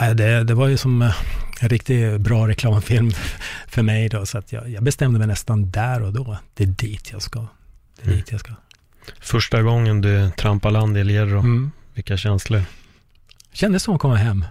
[0.00, 1.14] äh, det, det var ju som eh,
[1.60, 3.10] en riktigt bra reklamfilm
[3.68, 6.38] för mig då, så att jag, jag bestämde mig nästan där och då.
[6.54, 7.46] Det är dit jag ska.
[7.96, 8.16] Det är mm.
[8.16, 8.52] dit jag ska.
[9.20, 11.70] Första gången du trampar land i El Hierro, mm.
[11.94, 12.62] vilka känslor?
[13.52, 14.44] Kändes som att komma hem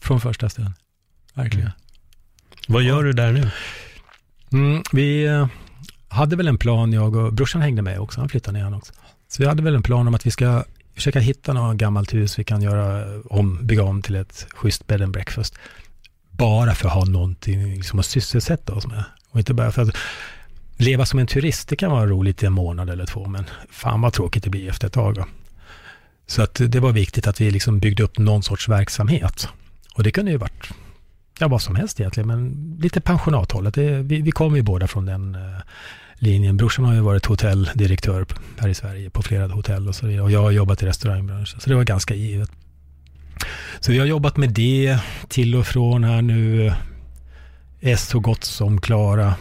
[0.00, 0.72] från första stund.
[1.34, 1.66] Verkligen.
[1.66, 1.78] Mm.
[2.68, 3.50] Vad gör du där nu?
[4.52, 5.48] Mm, vi eh,
[6.08, 8.92] hade väl en plan, jag och brorsan hängde med också, han flyttade ner han också.
[9.28, 10.64] Så vi hade väl en plan om att vi ska
[10.94, 15.02] försöka hitta något gammalt hus vi kan göra om, bygga om till ett schysst bed
[15.02, 15.54] and breakfast.
[16.30, 19.04] Bara för att ha någonting liksom att sysselsätta oss med.
[19.30, 19.96] Och inte bara för att
[20.76, 24.00] leva som en turist, det kan vara roligt i en månad eller två, men fan
[24.00, 25.14] vad tråkigt det blir efter ett tag.
[25.14, 25.26] Då.
[26.26, 29.48] Så att det var viktigt att vi liksom byggde upp någon sorts verksamhet.
[29.94, 30.70] Och det kunde ju varit
[31.38, 33.74] ja, vad som helst egentligen, men lite pensionathållet.
[33.74, 35.60] Det, vi, vi kommer ju båda från den eh,
[36.14, 36.56] linjen.
[36.56, 38.26] Brorsan har ju varit hotelldirektör
[38.58, 40.22] här i Sverige på flera hotell och så vidare.
[40.22, 42.50] Och jag har jobbat i restaurangbranschen, så det var ganska givet.
[43.80, 44.98] Så vi har jobbat med det
[45.28, 46.72] till och från här nu.
[47.80, 49.34] Är så gott som klara.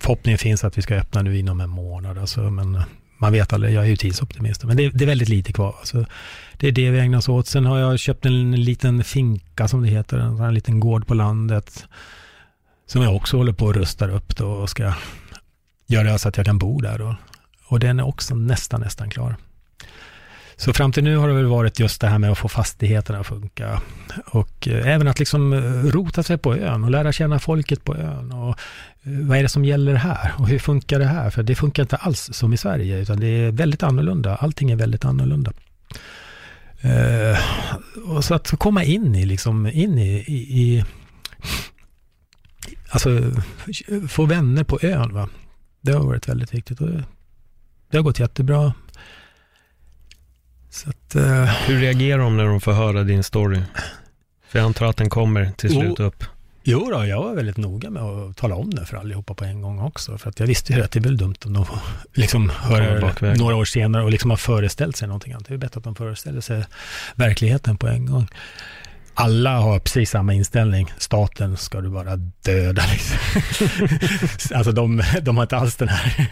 [0.00, 2.18] Förhoppningen finns att vi ska öppna nu inom en månad.
[2.18, 2.82] Alltså, men
[3.18, 4.64] man vet aldrig, jag är ju tidsoptimist.
[4.64, 5.74] Men det, det, är väldigt lite kvar.
[5.78, 6.04] Alltså,
[6.56, 7.46] det är det vi ägnar oss åt.
[7.46, 10.18] Sen har jag köpt en liten finka som det heter.
[10.18, 11.86] En, en liten gård på landet.
[12.86, 14.92] Som jag också håller på att rusta upp då och ska
[15.88, 16.98] gör det så att jag kan bo där.
[16.98, 17.16] Då.
[17.66, 19.36] Och den är också nästan, nästan klar.
[20.56, 23.18] Så fram till nu har det väl varit just det här med att få fastigheterna
[23.18, 23.82] att funka.
[24.26, 25.60] Och eh, även att liksom eh,
[25.90, 28.32] rota sig på ön och lära känna folket på ön.
[28.32, 28.48] Och
[29.02, 30.32] eh, vad är det som gäller här?
[30.38, 31.30] Och hur funkar det här?
[31.30, 34.36] För det funkar inte alls som i Sverige, utan det är väldigt annorlunda.
[34.36, 35.52] Allting är väldigt annorlunda.
[36.84, 37.38] Uh,
[38.08, 40.84] och så att komma in i, liksom, in i, i, i
[42.90, 43.32] alltså
[44.08, 45.14] få vänner på ön.
[45.14, 45.28] Va?
[45.88, 46.80] Det har varit väldigt viktigt.
[46.80, 46.88] Och
[47.90, 48.72] det har gått jättebra.
[50.86, 53.60] Att, uh, Hur reagerar de när de får höra din story?
[54.48, 56.24] För jag antar att den kommer till slut upp.
[56.62, 59.62] Jo då, jag var väldigt noga med att tala om det för allihopa på en
[59.62, 60.18] gång också.
[60.18, 61.66] För att jag visste ju att det är väl dumt om de
[62.14, 65.48] liksom hör några år senare och liksom har föreställt sig någonting annat.
[65.48, 66.64] Det är bättre att de föreställer sig
[67.14, 68.28] verkligheten på en gång
[69.20, 70.92] alla har precis samma inställning.
[70.98, 72.82] Staten ska du bara döda.
[72.92, 73.18] Liksom.
[74.56, 76.26] alltså de, de har inte alls den här.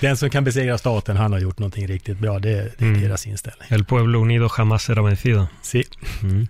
[0.00, 2.38] Den som kan besegra staten, han har gjort någonting riktigt bra.
[2.38, 3.02] Det, det är mm.
[3.02, 3.68] deras inställning.
[3.68, 5.46] El pueblo unido jamás será vencido.
[5.62, 5.84] Sí.
[6.22, 6.46] Mm.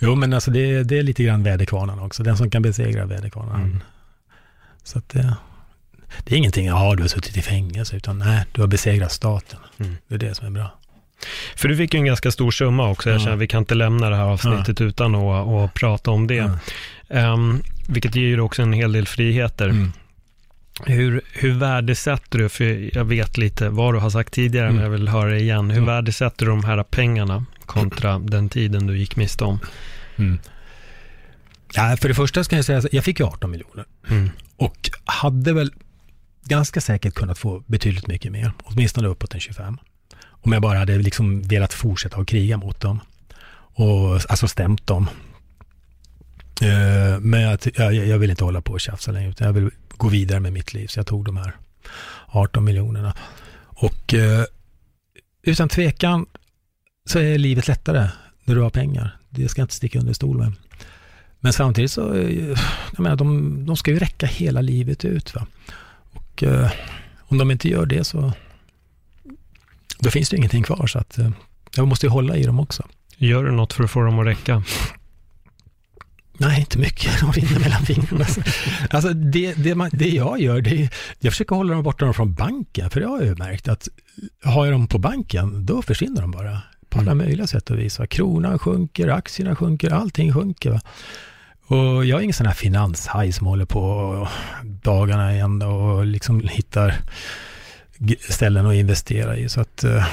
[0.00, 2.22] Jo, men alltså det, det är lite grann väderkvarnarna också.
[2.22, 3.58] Den som kan besegra väderkvarnarna.
[3.58, 3.80] Mm.
[4.82, 5.34] Så att det,
[6.24, 9.58] det är ingenting, ja du har suttit i fängelse, utan nej, du har besegrat staten.
[9.78, 9.96] Mm.
[10.08, 10.77] Det är det som är bra.
[11.56, 13.10] För du fick ju en ganska stor summa också.
[13.10, 14.86] Jag känner att vi kan inte lämna det här avsnittet ja.
[14.86, 16.50] utan att, att prata om det.
[17.08, 19.68] Um, vilket ger ju också en hel del friheter.
[19.68, 19.92] Mm.
[20.84, 24.76] Hur, hur värdesätter du, för jag vet lite vad du har sagt tidigare, mm.
[24.76, 25.70] men jag vill höra det igen.
[25.70, 25.86] Hur mm.
[25.86, 29.60] värdesätter du de här pengarna kontra den tiden du gick miste om?
[30.16, 30.38] Mm.
[31.74, 33.84] Ja, för det första ska jag säga, jag fick ju 18 miljoner.
[34.08, 34.30] Mm.
[34.56, 35.72] Och hade väl
[36.44, 39.78] ganska säkert kunnat få betydligt mycket mer, åtminstone uppåt en 25.
[40.40, 43.00] Om jag bara hade liksom velat fortsätta att kriga mot dem.
[43.54, 45.08] Och, alltså stämt dem.
[46.62, 49.70] Uh, men jag, jag, jag, vill inte hålla på och tjafsa längre, utan jag vill
[49.88, 50.86] gå vidare med mitt liv.
[50.86, 51.56] Så jag tog de här
[52.26, 53.14] 18 miljonerna.
[53.64, 54.44] Och uh,
[55.42, 56.26] utan tvekan
[57.04, 58.08] så är livet lättare
[58.44, 59.16] när du har pengar.
[59.30, 60.52] Det ska jag inte sticka under stol med.
[61.40, 62.58] Men samtidigt så, eh,
[62.92, 65.34] jag menar, de, de ska ju räcka hela livet ut.
[65.34, 65.46] Va?
[66.12, 66.70] Och uh,
[67.18, 68.32] om de inte gör det så
[69.98, 70.86] då finns det ingenting kvar.
[70.86, 71.30] Så att eh,
[71.76, 72.86] jag måste ju hålla i dem också.
[73.16, 74.62] Gör du något för att få dem att räcka?
[76.40, 77.20] Nej, inte mycket.
[77.20, 78.26] De rinner mellan fingrarna.
[78.90, 82.34] Alltså det, det, man, det jag gör, det är, jag försöker hålla dem borta från
[82.34, 82.90] banken.
[82.90, 83.88] För det har jag ju märkt att
[84.44, 86.62] har jag dem på banken, då försvinner de bara.
[86.88, 87.26] På alla mm.
[87.26, 88.00] möjliga sätt och vis.
[88.10, 90.70] Kronan sjunker, aktierna sjunker, allting sjunker.
[90.70, 90.80] Va?
[91.66, 94.28] Och jag är ingen sån här finanshaj som håller på
[94.62, 96.94] dagarna i ända och liksom hittar
[98.20, 99.48] ställen att investera i.
[99.48, 100.06] Så att eh,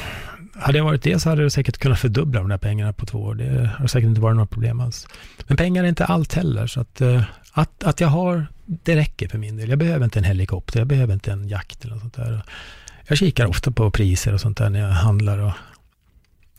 [0.56, 3.20] hade jag varit det så hade jag säkert kunnat fördubbla de där pengarna på två
[3.20, 3.36] år.
[3.36, 5.08] Det har säkert inte varit några problem alls.
[5.48, 6.68] Men pengar är inte allt heller.
[6.68, 9.70] Så att, eh, att, att jag har, det räcker för min del.
[9.70, 12.44] Jag behöver inte en helikopter, jag behöver inte en jakt eller något sånt där.
[13.08, 15.54] Jag kikar ofta på priser och sånt där när jag handlar och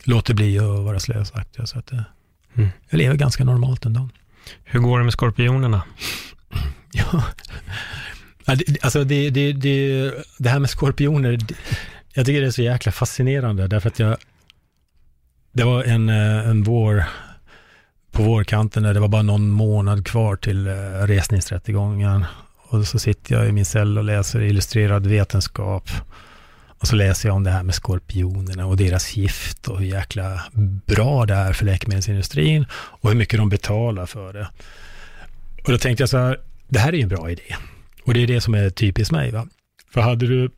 [0.03, 1.67] låter bli att vara slösaktig.
[1.67, 2.01] Så att eh,
[2.55, 2.69] mm.
[2.89, 4.09] jag lever ganska normalt ändå.
[4.63, 5.81] Hur går det med skorpionerna?
[6.91, 7.23] ja,
[8.81, 11.37] Alltså det, det, det, det här med skorpioner,
[12.13, 14.17] jag tycker det är så jäkla fascinerande därför att jag,
[15.51, 17.03] det var en, eh, en vår,
[18.11, 20.73] på vårkanten där det var bara någon månad kvar till eh,
[21.07, 22.25] resningsrättegången.
[22.69, 25.89] Och så sitter jag i min cell och läser illustrerad vetenskap.
[26.79, 30.43] Och så läser jag om det här med skorpionerna och deras gift och hur jäkla
[30.85, 34.47] bra det är för läkemedelsindustrin och hur mycket de betalar för det.
[35.63, 37.55] Och då tänkte jag så här, det här är ju en bra idé.
[38.07, 39.31] Och det är det som är typiskt mig.
[39.31, 39.47] Va?
[39.93, 40.49] För hade du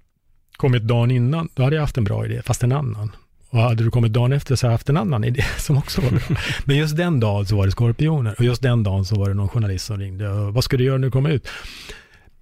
[0.58, 3.12] kommit dagen innan, då hade jag haft en bra idé, fast en annan.
[3.50, 6.02] Och hade du kommit dagen efter så hade jag haft en annan idé som också
[6.02, 6.20] var bra.
[6.66, 8.36] Men just den dagen så var det skorpioner.
[8.38, 10.30] Och just den dagen så var det någon journalist som ringde.
[10.30, 11.48] Vad ska du göra när du kommer ut?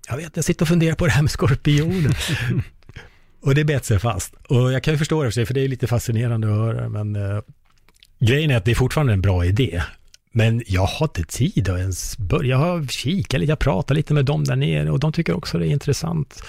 [0.09, 2.17] Jag vet, jag sitter och funderar på det här med skorpioner.
[3.41, 4.33] och det bet sig fast.
[4.47, 6.89] Och jag kan ju förstå det för sig, för det är lite fascinerande att höra.
[6.89, 7.41] Men uh,
[8.19, 9.81] grejen är att det är fortfarande en bra idé.
[10.37, 12.49] Men jag har inte tid att ens börja.
[12.49, 15.57] Jag har kikat lite, jag pratar lite med dem där nere och de tycker också
[15.57, 16.43] det är intressant.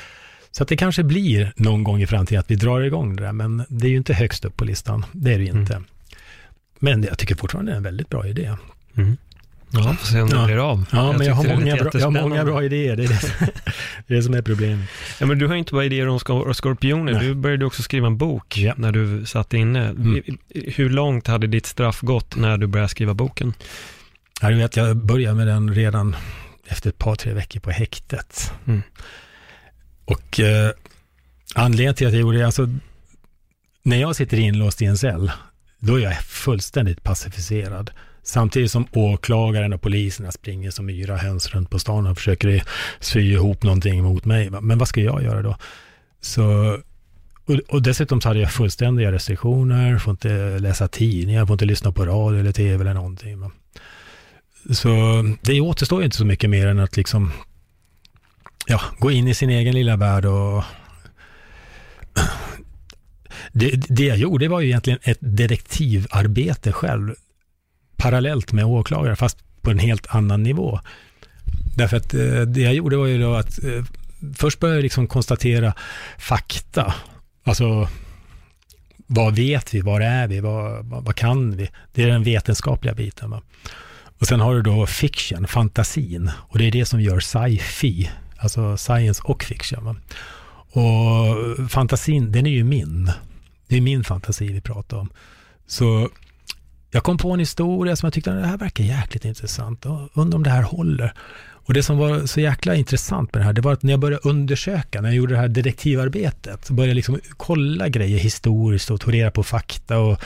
[0.51, 3.33] Så att det kanske blir någon gång i framtiden att vi drar igång det där,
[3.33, 5.05] men det är ju inte högst upp på listan.
[5.13, 5.73] Det är det ju inte.
[5.73, 5.85] Mm.
[6.79, 8.55] Men jag tycker fortfarande det är en väldigt bra idé.
[8.97, 9.17] Mm.
[9.71, 10.45] Ja, får se om det Ja.
[10.47, 10.85] blir av.
[10.93, 12.97] Ja, men jag har, många bra, jag har många bra idéer.
[12.97, 13.21] Det är det,
[14.07, 14.89] det, är det som är problemet.
[15.21, 17.27] Ja, men du har inte bara idéer om skor- skorpioner, Nej.
[17.27, 18.75] du började också skriva en bok Ja.
[18.77, 19.85] när du satt inne.
[19.89, 20.23] Mm.
[20.55, 23.55] Hur långt hade ditt straff gått när du började skriva boken?
[24.43, 26.17] Ja, du vet, jag började med den redan
[26.67, 28.53] efter ett par, tre veckor på häktet.
[28.67, 28.83] Mm.
[30.05, 30.71] Och eh,
[31.55, 32.69] anledningen till att jag gjorde det, alltså
[33.83, 35.31] när jag sitter inlåst i en cell,
[35.79, 37.91] då är jag fullständigt pacificerad.
[38.29, 42.63] Samtidigt som åklagaren och poliserna springer som yra höns runt på stan och försöker
[43.01, 44.51] sy ihop någonting mot mig.
[44.51, 45.57] Men vad ska jag göra då?
[46.21, 46.77] Så,
[47.45, 51.93] och, och dessutom så hade jag fullständiga restriktioner, får inte läsa tidningar, får inte lyssna
[51.93, 53.51] på radio eller tv eller någonting.
[54.71, 54.89] Så
[55.43, 57.33] det återstår ju inte så mycket mer än att liksom
[58.67, 60.65] ja, gå in i sin egen lilla värld och
[63.53, 67.15] det, det jag gjorde var ju egentligen ett detektivarbete själv
[67.99, 70.81] parallellt med åklagare fast på en helt annan nivå.
[71.77, 73.85] Därför att eh, det jag gjorde var ju då att eh,
[74.37, 75.75] först började jag liksom konstatera
[76.19, 76.95] fakta.
[77.45, 77.89] Alltså
[79.07, 81.69] vad vet vi, var är vi, vad, vad, vad kan vi?
[81.93, 83.31] Det är den vetenskapliga biten.
[83.31, 83.43] Va?
[84.19, 86.31] Och sen har du då fiction, fantasin.
[86.39, 89.85] Och det är det som gör sci-fi, alltså science och fiction.
[89.85, 89.97] Va?
[90.81, 93.13] Och fantasin, den är ju min.
[93.69, 95.11] Det är min fantasi vi pratar om.
[95.67, 96.11] Så
[96.91, 99.87] jag kom på en historia som jag tyckte det här verkar jäkligt intressant.
[100.15, 101.15] Undrar om det här håller.
[101.69, 104.01] Och det som var så jäkla intressant med det här, det var att när jag
[104.01, 108.91] började undersöka, när jag gjorde det här detektivarbetet, så började jag liksom kolla grejer historiskt
[108.91, 110.23] och tog reda på fakta och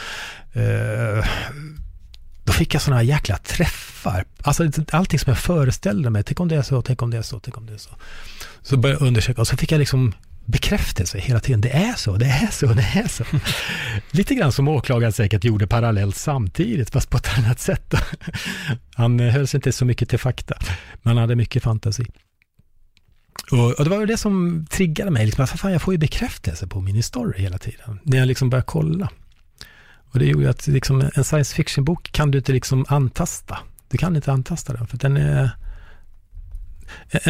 [0.56, 1.24] eh,
[2.44, 4.24] då fick jag sådana här jäkla träffar.
[4.42, 7.22] Alltså allting som jag föreställde mig, tänk om det är så, tänk om det är
[7.22, 7.90] så, tänk om det är så.
[8.62, 10.12] Så började jag undersöka och så fick jag liksom
[10.44, 11.60] bekräftelse hela tiden.
[11.60, 13.24] Det är så, det är så, det är så.
[14.10, 17.94] Lite grann som åklagaren säkert gjorde parallellt samtidigt, fast på ett annat sätt.
[18.94, 20.54] Han höll sig inte så mycket till fakta,
[21.02, 22.06] men han hade mycket fantasi.
[23.50, 25.98] Och, och det var ju det som triggade mig, liksom, att fan, jag får ju
[25.98, 29.10] bekräftelse på min story hela tiden, när jag liksom börjar kolla.
[30.12, 33.58] Och det gjorde ju att liksom, en science fiction-bok kan du inte liksom antasta.
[33.88, 35.50] Du kan inte antasta den, för den är...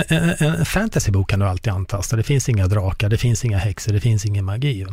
[0.08, 2.16] En, fantasybok kan du alltid antasta.
[2.16, 4.86] Det finns inga drakar, det finns inga häxor, det finns ingen magi.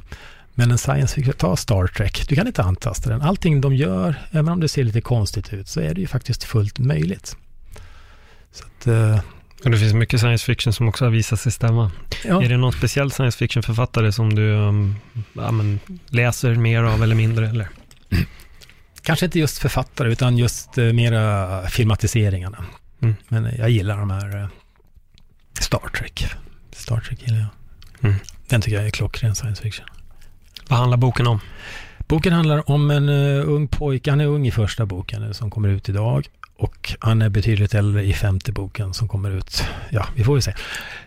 [0.54, 3.22] Men en science fiction, ta Star Trek, du kan inte antasta den.
[3.22, 6.44] Allting de gör, även om det ser lite konstigt ut, så är det ju faktiskt
[6.44, 7.36] fullt möjligt.
[8.52, 9.20] Så att, eh,
[9.64, 11.92] Och det finns mycket science fiction som också har visat sig stämma.
[12.26, 12.44] ja.
[12.44, 14.96] Är det någon speciell science fiction-författare som du um,
[15.34, 17.50] ja, men, läser mer av eller mindre?
[17.50, 17.68] Eller?
[19.02, 22.66] Kanske inte just författare, utan just eh, mera filmatiseringarna.
[23.02, 23.16] Mm.
[23.28, 24.48] Men jag gillar de här eh,
[25.60, 26.26] Star Trek.
[26.72, 27.50] Star Trek gillar jag.
[28.10, 28.20] Mm.
[28.48, 29.86] Den tycker jag är klockren science fiction.
[30.68, 31.40] Vad handlar boken om?
[32.08, 35.52] Boken handlar om en uh, ung pojke, han är ung i första boken eh, som
[35.52, 36.28] kommer ut idag.
[36.56, 40.42] Och han är betydligt äldre i femte boken som kommer ut, ja, vi får väl
[40.42, 40.54] se.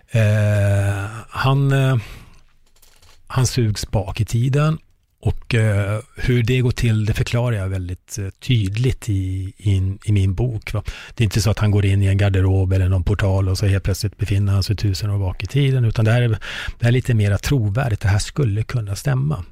[0.08, 1.96] Eh, han, eh,
[3.26, 4.78] han sugs bak i tiden
[5.24, 10.12] och eh, hur det går till, det förklarar jag väldigt eh, tydligt i, i, i
[10.12, 10.72] min bok.
[10.72, 10.82] Va?
[11.14, 13.58] Det är inte så att han går in i en garderob eller någon portal och
[13.58, 16.28] så helt plötsligt befinner han sig tusen år bak i tiden, utan det här är,
[16.28, 16.36] det
[16.80, 19.44] här är lite mer trovärdigt, det här skulle kunna stämma.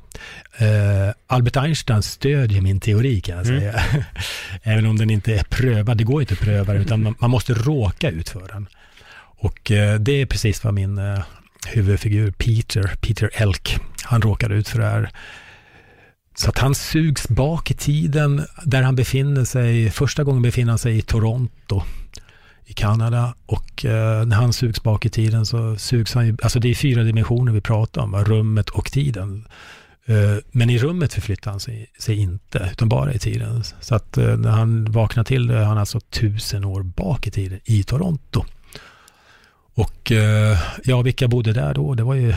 [0.58, 3.60] Eh, Albert Einstein stödjer min teori kan jag Mm.
[3.60, 3.82] säga.
[4.62, 7.30] Även om den inte är prövad, det går inte att pröva den, utan man, man
[7.30, 8.66] måste råka ut för den.
[9.42, 11.20] Och eh, det är precis vad min eh,
[11.66, 15.10] huvudfigur Peter, Peter Elk, han råkar ut för det här.
[16.34, 20.78] Så att han sugs bak i tiden där han befinner sig, första gången befinner han
[20.78, 21.82] sig i Toronto
[22.70, 26.60] i Kanada och eh, när han sugs bak i tiden så sugs han ju, alltså
[26.60, 28.24] det är fyra dimensioner vi pratar om, va?
[28.24, 29.48] rummet och tiden.
[30.06, 33.64] Eh, men i rummet förflyttar han sig, sig inte, utan bara i tiden.
[33.80, 37.30] Så att eh, när han vaknar till det är han alltså tusen år bak i
[37.30, 38.44] tiden i Toronto.
[39.74, 41.94] Och eh, ja, vilka bodde där då?
[41.94, 42.30] Det var ju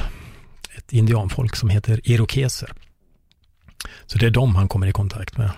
[0.78, 2.72] ett indianfolk som heter irokeser.
[4.06, 5.52] Så det är de han kommer i kontakt med.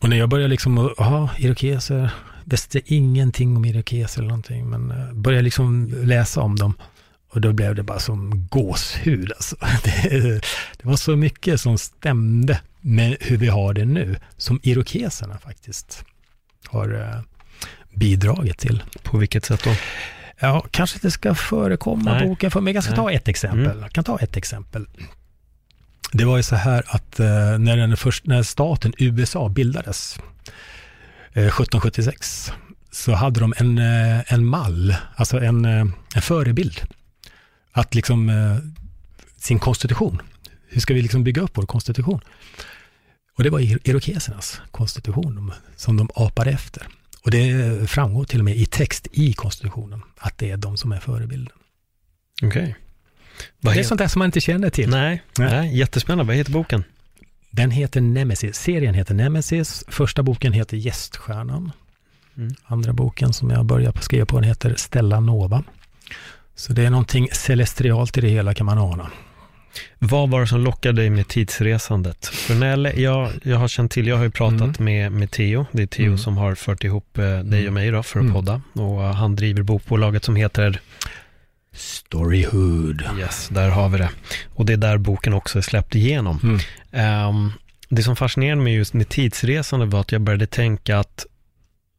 [0.00, 2.10] Och när jag började liksom, jaha, irokeser,
[2.44, 6.74] visste ingenting om irokeser eller någonting, men eh, började liksom läsa om dem.
[7.32, 9.56] Och då blev det bara som gåshud alltså.
[9.84, 10.40] Det,
[10.78, 16.04] det var så mycket som stämde med hur vi har det nu, som irokeserna faktiskt
[16.66, 17.20] har eh,
[17.94, 18.82] bidragit till.
[19.02, 19.70] På vilket sätt då?
[20.40, 22.28] Ja, kanske inte ska förekomma Nej.
[22.28, 22.74] boken för mig.
[22.74, 23.66] Jag ska ta ett exempel.
[23.66, 23.80] Mm.
[23.80, 24.86] Jag kan ta ett exempel.
[26.12, 30.18] Det var ju så här att eh, när, den först, när staten USA bildades,
[31.32, 32.52] eh, 1776,
[32.90, 36.80] så hade de en, eh, en mall, alltså en, eh, en förebild.
[37.72, 38.56] Att liksom, eh,
[39.36, 40.22] sin konstitution.
[40.68, 42.20] Hur ska vi liksom bygga upp vår konstitution?
[43.36, 46.88] Och det var irokesernas konstitution som de apade efter.
[47.24, 50.92] Och det framgår till och med i text i konstitutionen att det är de som
[50.92, 51.56] är förebilden.
[52.42, 52.76] Okej.
[53.60, 54.90] Det är heter- sånt där som man inte känner till.
[54.90, 55.50] Nej, Nej.
[55.50, 56.24] nej, jättespännande.
[56.24, 56.84] Vad heter boken?
[57.50, 58.56] Den heter Nemesis.
[58.56, 59.84] Serien heter Nemesis.
[59.88, 61.72] Första boken heter Gäststjärnan.
[62.36, 62.54] Mm.
[62.64, 65.62] Andra boken som jag börjar skriva på den heter Stella Nova.
[66.54, 69.10] Så det är någonting celestialt i det hela kan man ana.
[69.98, 72.26] Vad var det som lockade dig med tidsresandet?
[72.26, 75.66] För när jag, jag, har känt till, jag har ju pratat med, med Theo.
[75.72, 76.18] Det är Theo Mm.
[76.18, 78.34] som har fört ihop eh, dig och mig då för att Mm.
[78.34, 78.60] podda.
[78.72, 80.80] Och han driver bokbolaget som heter
[81.76, 83.04] Storyhood.
[83.18, 84.10] Yes, där har vi det.
[84.54, 86.40] Och det är där boken också är släppt igenom.
[86.42, 86.58] Mm.
[86.92, 87.52] Ehm,
[87.88, 91.26] det som fascinerade mig just med tidsresande var att jag började tänka att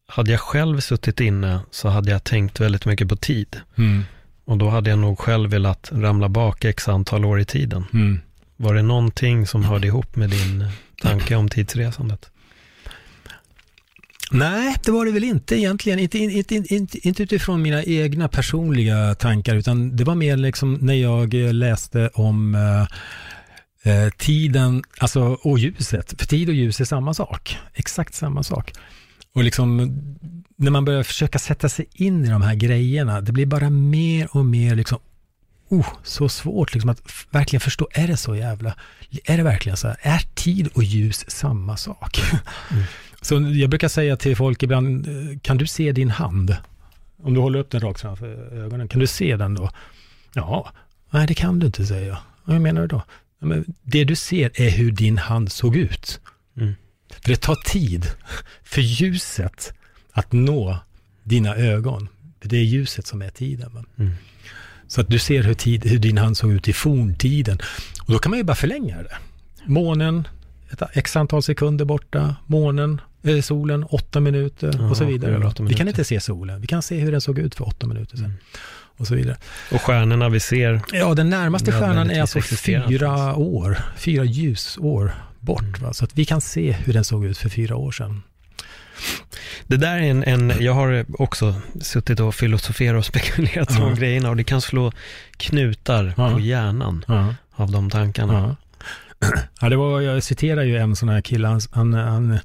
[0.07, 3.61] hade jag själv suttit inne så hade jag tänkt väldigt mycket på tid.
[3.78, 4.03] Mm.
[4.45, 7.86] Och då hade jag nog själv velat ramla bak x antal år i tiden.
[7.93, 8.19] Mm.
[8.57, 10.65] Var det någonting som hörde ihop med din
[11.01, 12.30] tanke om tidsresandet?
[14.32, 15.99] Nej, det var det väl inte egentligen.
[15.99, 20.93] Inte, inte, inte, inte utifrån mina egna personliga tankar, utan det var mer liksom när
[20.93, 26.13] jag eh, läste om eh, eh, tiden, alltså och ljuset.
[26.17, 28.73] För tid och ljus är samma sak, exakt samma sak.
[29.34, 29.78] Och liksom
[30.55, 34.28] när man börjar försöka sätta sig in i de här grejerna, det blir bara mer
[34.32, 34.99] och mer liksom,
[35.69, 37.01] oh, så svårt liksom att
[37.32, 38.75] verkligen förstå, är det så jävla,
[39.25, 42.21] är det verkligen så här, är tid och ljus samma sak?
[43.28, 46.57] Så jag brukar säga till folk ibland, eh, kan du se din hand?
[47.23, 49.69] Om du håller upp den rakt framför ögonen, kan du se den då?
[50.34, 50.71] Ja,
[51.09, 52.17] nej det kan du inte säga.
[52.45, 53.01] Vad menar du då?
[53.39, 56.19] Men det du ser är hur din hand såg ut.
[56.57, 56.73] Mm.
[57.21, 58.07] För det tar tid
[58.63, 59.73] för ljuset
[60.11, 60.78] att nå
[61.23, 62.07] dina ögon.
[62.41, 63.86] För det är ljuset som är tiden.
[63.97, 64.11] Mm.
[64.88, 67.57] Så att du ser hur, tid, hur din hand såg ut i forntiden.
[68.01, 69.17] Och då kan man ju bara förlänga det.
[69.65, 70.28] Månen,
[70.72, 72.36] ett x antal sekunder borta.
[72.45, 75.38] Månen, eh, solen, åtta minuter Ja, och så vidare.
[75.38, 75.88] åtta Vi kan minuter.
[75.88, 76.61] inte se solen.
[76.61, 78.26] Vi kan se hur den såg ut för åtta minuter sedan.
[78.26, 78.38] Mm.
[78.97, 79.38] Och så vidare.
[79.72, 83.78] Och stjärnorna vi ser, Ja, den närmaste stjärnan är alltså fyra år.
[83.97, 85.80] Fyra ljusår bort.
[85.82, 85.93] Va?
[85.93, 88.24] Så att vi kan se hur den såg ut för fyra år sedan.
[89.68, 94.30] det där är en, en jag har också suttit och filosoferat och spekulerat om grejerna
[94.30, 94.91] och det kan slå
[95.38, 96.34] knutar Ja.
[96.34, 97.36] på hjärnan Ja.
[97.55, 98.55] av de tankarna.
[99.61, 99.70] Ja.
[99.70, 102.39] det var, jag citerar ju en sån här kille, han, han, han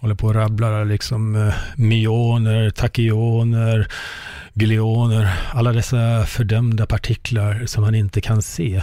[0.00, 3.88] håller på och rabblar liksom eh, myoner, tachyoner,
[4.54, 8.82] glioner, alla dessa fördömda partiklar som han inte kan se.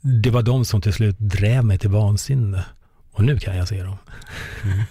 [0.00, 2.64] Det var de som till slut drev mig till vansinne.
[3.12, 3.98] Och nu kan jag se dem.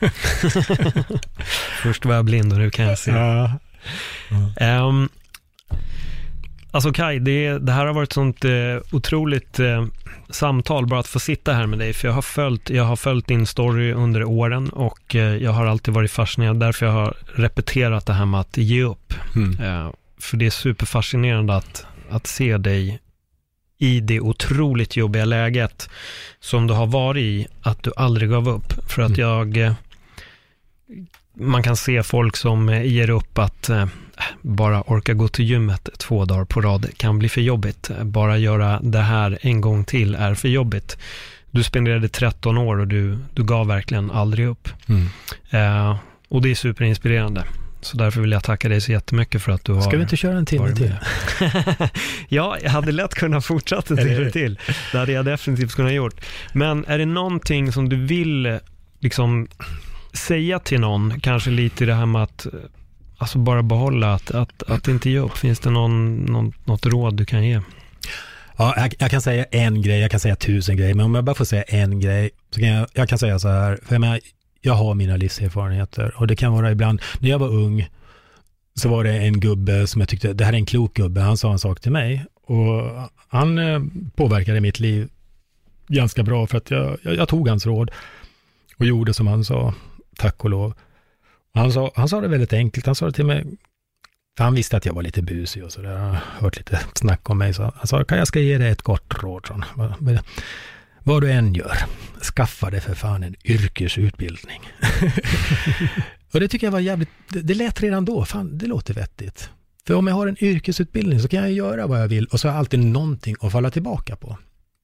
[1.81, 3.11] Först var jag blind och nu kan jag se.
[3.11, 3.59] Ja.
[4.57, 5.09] Ehm,
[6.71, 8.51] alltså Kai, det, det här har varit sånt eh,
[8.91, 9.85] otroligt eh,
[10.29, 11.93] samtal bara att få sitta här med dig.
[11.93, 15.65] För jag har följt, jag har följt din story under åren och eh, jag har
[15.65, 16.59] alltid varit fascinerad.
[16.59, 19.13] Därför jag har repeterat det här med att ge upp.
[19.35, 19.59] Mm.
[19.59, 22.99] Eh, för det är superfascinerande att, att se dig
[23.77, 25.89] i det otroligt jobbiga läget
[26.39, 28.73] som du har varit i, att du aldrig gav upp.
[28.91, 29.19] För att Mm.
[29.19, 29.73] jag, eh,
[31.39, 33.85] man kan se folk som eh, ger upp att eh,
[34.41, 37.91] bara orka gå till gymmet två dagar på rad kan bli för jobbigt.
[38.03, 40.97] Bara göra det här en gång till är för jobbigt.
[41.51, 44.69] Du spenderade 13 år och du, du gav verkligen aldrig upp.
[44.87, 45.07] Mm.
[45.49, 45.97] Eh,
[46.29, 47.43] och det är superinspirerande.
[47.81, 49.81] Så därför vill jag tacka dig så jättemycket för att du har...
[49.81, 50.95] Ska vi inte köra en timme till?
[52.29, 54.59] ja, jag hade lätt kunnat fortsätta en timme till.
[54.91, 56.21] Det hade jag definitivt kunnat gjort.
[56.53, 58.59] Men är det någonting som du vill
[58.99, 59.47] liksom
[60.13, 62.51] säga till någon, kanske lite i det här med att eh,
[63.17, 65.37] alltså bara behålla, att, att, att inte ge upp.
[65.37, 67.61] Finns det någon, någon, något råd du kan ge?
[68.57, 71.23] Ja, jag, jag kan säga en grej, jag kan säga tusen grejer, men om jag
[71.23, 74.01] bara får säga en grej, så kan jag, jag kan säga så här, för jag,
[74.01, 74.19] menar,
[74.61, 77.89] jag har mina livserfarenheter och det kan vara ibland, när jag var ung,
[78.75, 81.37] så var det en gubbe som jag tyckte, det här är en klok gubbe, han
[81.37, 83.81] sa en sak till mig och han eh,
[84.15, 85.09] påverkade mitt liv
[85.87, 87.91] ganska bra för att jag, jag, jag tog hans råd
[88.77, 89.73] och gjorde som han sa,
[90.19, 90.73] tack och lov.
[91.53, 93.45] Och Han sa, han sa det väldigt enkelt, han sa det till mig,
[94.37, 97.29] för han visste att jag var lite busig och sådär, han har hört lite snack
[97.29, 99.61] om mig, så han sa, kan jag ska ge dig ett gott råd, sa.
[99.75, 100.19] Vad- vad-
[101.03, 101.77] Vad du än gör,
[102.35, 104.61] skaffa dig för fan en yrkesutbildning.
[106.33, 109.49] och det tycker jag var jävligt, det, det lät redan då, fan det låter vettigt.
[109.87, 112.47] För om jag har en yrkesutbildning så kan jag göra vad jag vill och så
[112.47, 114.37] har jag alltid någonting att falla tillbaka på.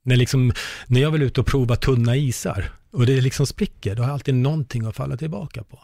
[0.05, 0.51] När, liksom,
[0.87, 4.13] när jag vill ut och prova tunna isar och det liksom spricker, då har jag
[4.13, 5.79] alltid någonting att falla tillbaka på.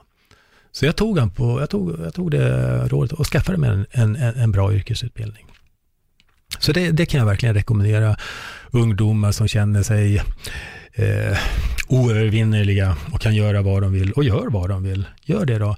[0.72, 3.86] Så jag tog, han på, jag tog, jag tog det rådet och skaffade mig en,
[3.92, 5.46] en, en bra yrkesutbildning.
[6.60, 8.16] Så det, det kan jag verkligen rekommendera
[8.72, 10.18] ungdomar som känner sig
[10.94, 11.38] eh,
[11.88, 15.06] oövervinnerliga och kan göra vad de vill och gör vad de vill.
[15.24, 15.76] Gör det då.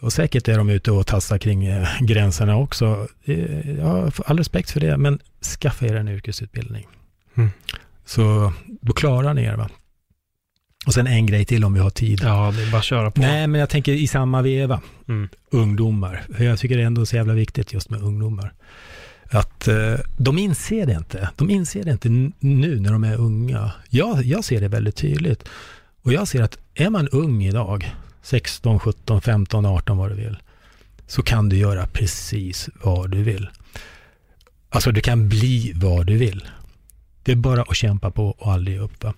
[0.00, 3.08] Och säkert är de ute och tassar kring eh, gränserna också.
[3.24, 5.18] Eh, Jag har all respekt för det, men
[5.60, 6.86] skaffa er en yrkesutbildning.
[7.34, 7.50] Mm.
[8.04, 9.56] Så då klarar ni er.
[9.56, 9.68] Va?
[10.86, 12.20] Och sen en grej till om vi har tid.
[12.22, 13.20] Ja, det är bara att köra på.
[13.20, 15.28] Nej, men jag tänker i samma veva, Mm.
[15.50, 16.22] ungdomar.
[16.38, 18.52] Jag tycker det är ändå så jävla viktigt just med ungdomar.
[19.30, 21.30] Att eh, de inser det inte.
[21.36, 22.08] De inser det inte
[22.40, 23.72] nu när de är unga.
[23.88, 25.48] Jag, jag ser det väldigt tydligt.
[26.02, 30.36] Och jag ser att är man ung idag, 16, 17, 15, 18 vad du vill,
[31.06, 33.48] så kan du göra precis vad du vill.
[34.68, 36.44] Alltså du kan bli vad du vill.
[37.22, 39.04] Det är bara att kämpa på och aldrig ge upp.
[39.04, 39.14] Va?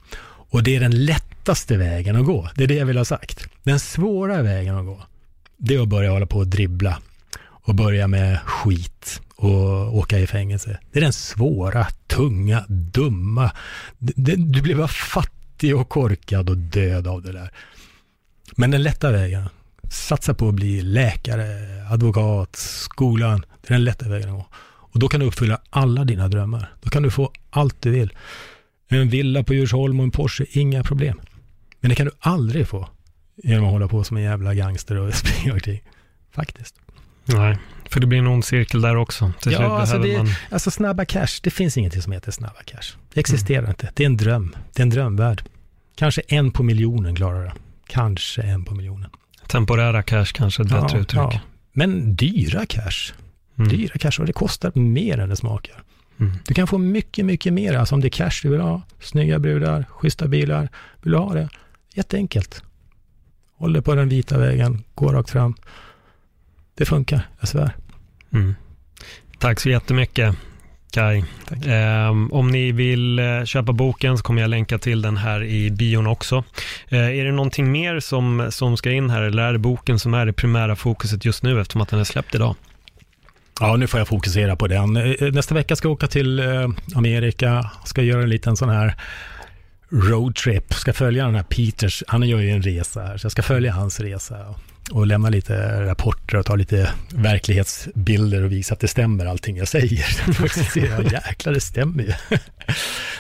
[0.51, 2.49] Och det är den lättaste vägen att gå.
[2.55, 3.49] Det är det jag vill ha sagt.
[3.63, 5.03] Den svåra vägen att gå,
[5.57, 6.99] det är att börja hålla på och dribbla
[7.41, 10.79] och börja med skit och åka i fängelse.
[10.93, 13.51] Det är den svåra, tunga, dumma.
[13.99, 17.51] Du blir bara fattig och korkad och död av det där.
[18.57, 19.49] Men den lätta vägen,
[19.91, 21.47] satsa på att bli läkare,
[21.91, 23.45] advokat, skolan.
[23.63, 24.47] Det är den lätta vägen att gå.
[24.95, 26.73] Och då kan du uppfylla alla dina drömmar.
[26.83, 28.13] Då kan du få allt du vill.
[28.89, 31.21] En villa på Djursholm och en Porsche, inga problem.
[31.81, 32.89] Men det kan du aldrig få
[33.43, 35.83] genom att hålla på som en jävla gangster och springa omkring.
[36.33, 36.75] Faktiskt.
[37.25, 37.59] Nej,
[37.91, 39.33] för det blir en ond cirkel där också.
[39.41, 40.29] Till Ja, alltså det- man...
[40.51, 42.97] Alltså snabba cash, det finns ingenting som heter snabba cash.
[43.15, 43.91] Det existerar inte.
[43.95, 44.57] Det är en dröm.
[44.73, 45.43] Det är en drömvärld.
[45.97, 47.53] Kanske en på miljonen klarar det.
[47.87, 49.11] Kanske en på miljonen.
[49.49, 51.41] Temporära cash kanske är ett bättre uttryck.
[51.73, 53.13] Men dyra cash.
[53.59, 53.69] Mm.
[53.69, 55.83] Dyra och det kostar mer än det smakar.
[56.21, 56.33] Mm.
[56.47, 57.75] Du kan få mycket, mycket mer.
[57.75, 60.69] Alltså om det är cash du vill ha, snygga brudar, schyssta bilar.
[61.03, 61.49] Vill du ha det?
[61.95, 62.63] Jätteenkelt.
[63.57, 65.55] Håll dig på den vita vägen, gå rakt fram.
[66.75, 67.77] Det funkar, jag svär.
[68.33, 68.55] Mm.
[69.39, 70.37] Tack så jättemycket,
[70.93, 71.25] Kai.
[71.67, 75.71] Ehm, om ni vill eh, köpa boken så kommer jag länka till den här i
[75.71, 76.45] bion också.
[76.89, 80.15] Eh, är det någonting mer som, som ska in här eller är det boken som
[80.15, 82.57] är det primära fokuset just nu eftersom att den är släppt idag?
[83.61, 84.97] Ja, nu får jag fokusera på den.
[84.97, 88.95] Eh, Nästa vecka ska jag åka till eh, Amerika, ska göra en liten sån här
[89.91, 93.43] roadtrip, ska följa den här Peters, han gör ju en resa här, så jag ska
[93.43, 94.55] följa hans resa
[94.91, 99.69] och, lämna lite rapporter och ta lite verklighetsbilder och visa att det stämmer allting jag
[99.69, 100.07] säger.
[101.13, 102.13] Jäklar det stämmer ju.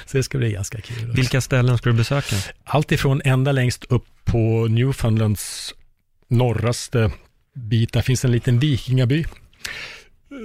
[0.06, 1.12] så det ska bli ganska kul.
[1.12, 2.36] Vilka ställen ska du besöka?
[2.64, 5.74] Allt ifrån ända längst upp på Newfoundlands
[6.28, 7.10] norraste
[7.54, 9.24] bit, där finns en liten vikingaby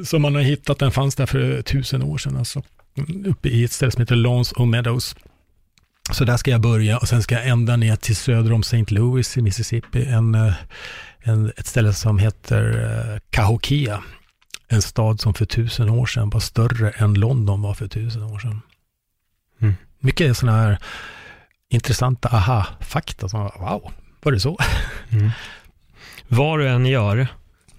[0.04, 2.64] som man har hittat, den fanns där för tusen år sedan, alltså
[3.26, 5.16] uppe i ett ställe som heter Lawns och Meadows.
[6.12, 8.86] Så där ska jag börja och sen ska jag ända ner till söder om St.
[8.88, 10.54] Louis i Mississippi, en, eh,
[11.20, 14.04] en, ett ställe som heter eh, Cahokia.
[14.68, 18.40] En stad som för tusen år sedan var större än London var för tusen år
[18.40, 18.62] sedan.
[19.62, 19.76] Mm.
[20.00, 20.78] Mycket sådana här
[21.70, 23.92] intressanta aha-fakta som, wow,
[24.24, 24.58] var det så?
[25.10, 25.30] Mm.
[26.28, 27.28] Vad du än gör,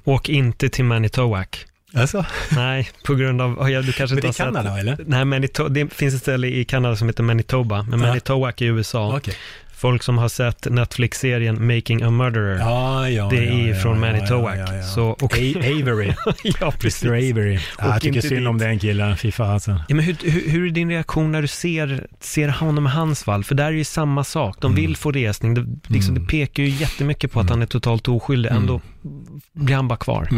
[0.04, 1.66] åk inte till Manitowac.
[1.94, 2.24] Alltså,
[2.56, 4.96] Nej, på grund av, ja, du kanske men inte det är Kanada eller?
[5.06, 8.06] Nej, Manito- det finns ett ställe i Kanada som heter Manitoba, men Ja.
[8.06, 9.16] Manitowac i USA.
[9.16, 9.34] Okej.
[9.74, 14.16] Folk som har sett Netflix-serien Making a Murderer, Ja, ja, det är ja, från ja.
[14.28, 14.82] Ja, ja, ja.
[14.82, 16.12] Så, och, Avery.
[16.60, 17.04] ja, precis.
[17.04, 17.30] Mr.
[17.30, 17.54] Avery.
[17.78, 18.66] Ja, jag tycker synd om dit.
[18.66, 19.80] den killen, fy fasen.
[19.88, 23.24] Ja, men hur, hur, hur är din reaktion när du ser, ser honom i hans
[23.24, 23.44] fall?
[23.44, 24.56] För där är ju samma sak.
[24.60, 25.54] De vill få resning.
[25.54, 26.24] Det, liksom, Mm.
[26.24, 27.52] det pekar ju jättemycket på att Mm.
[27.52, 28.50] han är totalt oskyldig.
[28.50, 28.80] Ändå
[29.52, 30.28] blir han bara kvar.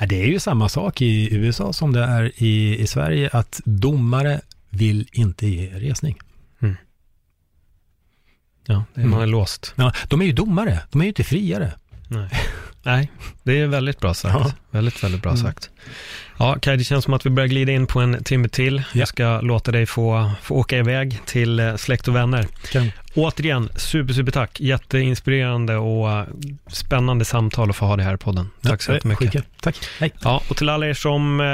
[0.00, 3.60] Ja, det är ju samma sak i USA som det är i, i Sverige, att
[3.64, 4.40] domare
[4.70, 6.18] vill inte ge resning.
[8.66, 9.10] Ja, det, Mm.
[9.10, 9.74] man är låst.
[9.76, 11.72] Ja, de är ju domare, de är ju inte friare.
[12.08, 12.30] Nej.
[12.82, 13.10] Nej,
[13.42, 14.34] det är väldigt bra sagt.
[14.34, 14.52] Ja.
[14.70, 15.42] Väldigt, väldigt bra Mm.
[15.42, 15.70] sagt.
[16.38, 18.76] Ja, Kaj, det känns som att vi börjar glida in på en timme till.
[18.78, 18.84] Ja.
[18.92, 22.46] Jag ska låta dig få, få åka iväg till eh, släkt och vänner.
[22.72, 24.60] Kan, Återigen, super, super tack.
[24.60, 26.26] Jätteinspirerande och
[26.66, 28.50] spännande samtal att få ha det här i podden.
[28.62, 29.32] Tack så jättemycket.
[29.32, 29.44] skicka.
[29.60, 30.12] Tack, hej.
[30.22, 31.46] Ja, och till alla er som eh,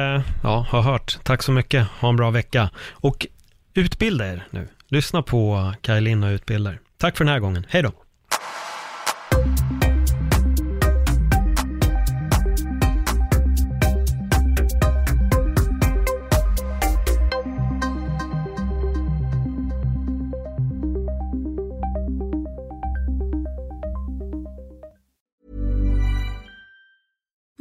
[0.43, 1.86] ja, har hört, tack så mycket.
[2.01, 2.70] Ha en bra vecka.
[2.90, 3.27] Och
[3.74, 4.69] utbilda er nu.
[4.89, 6.78] Lyssna på Kaj Lind och utbilda er.
[6.98, 7.66] Tack för den här gången.
[7.69, 7.93] Hej då.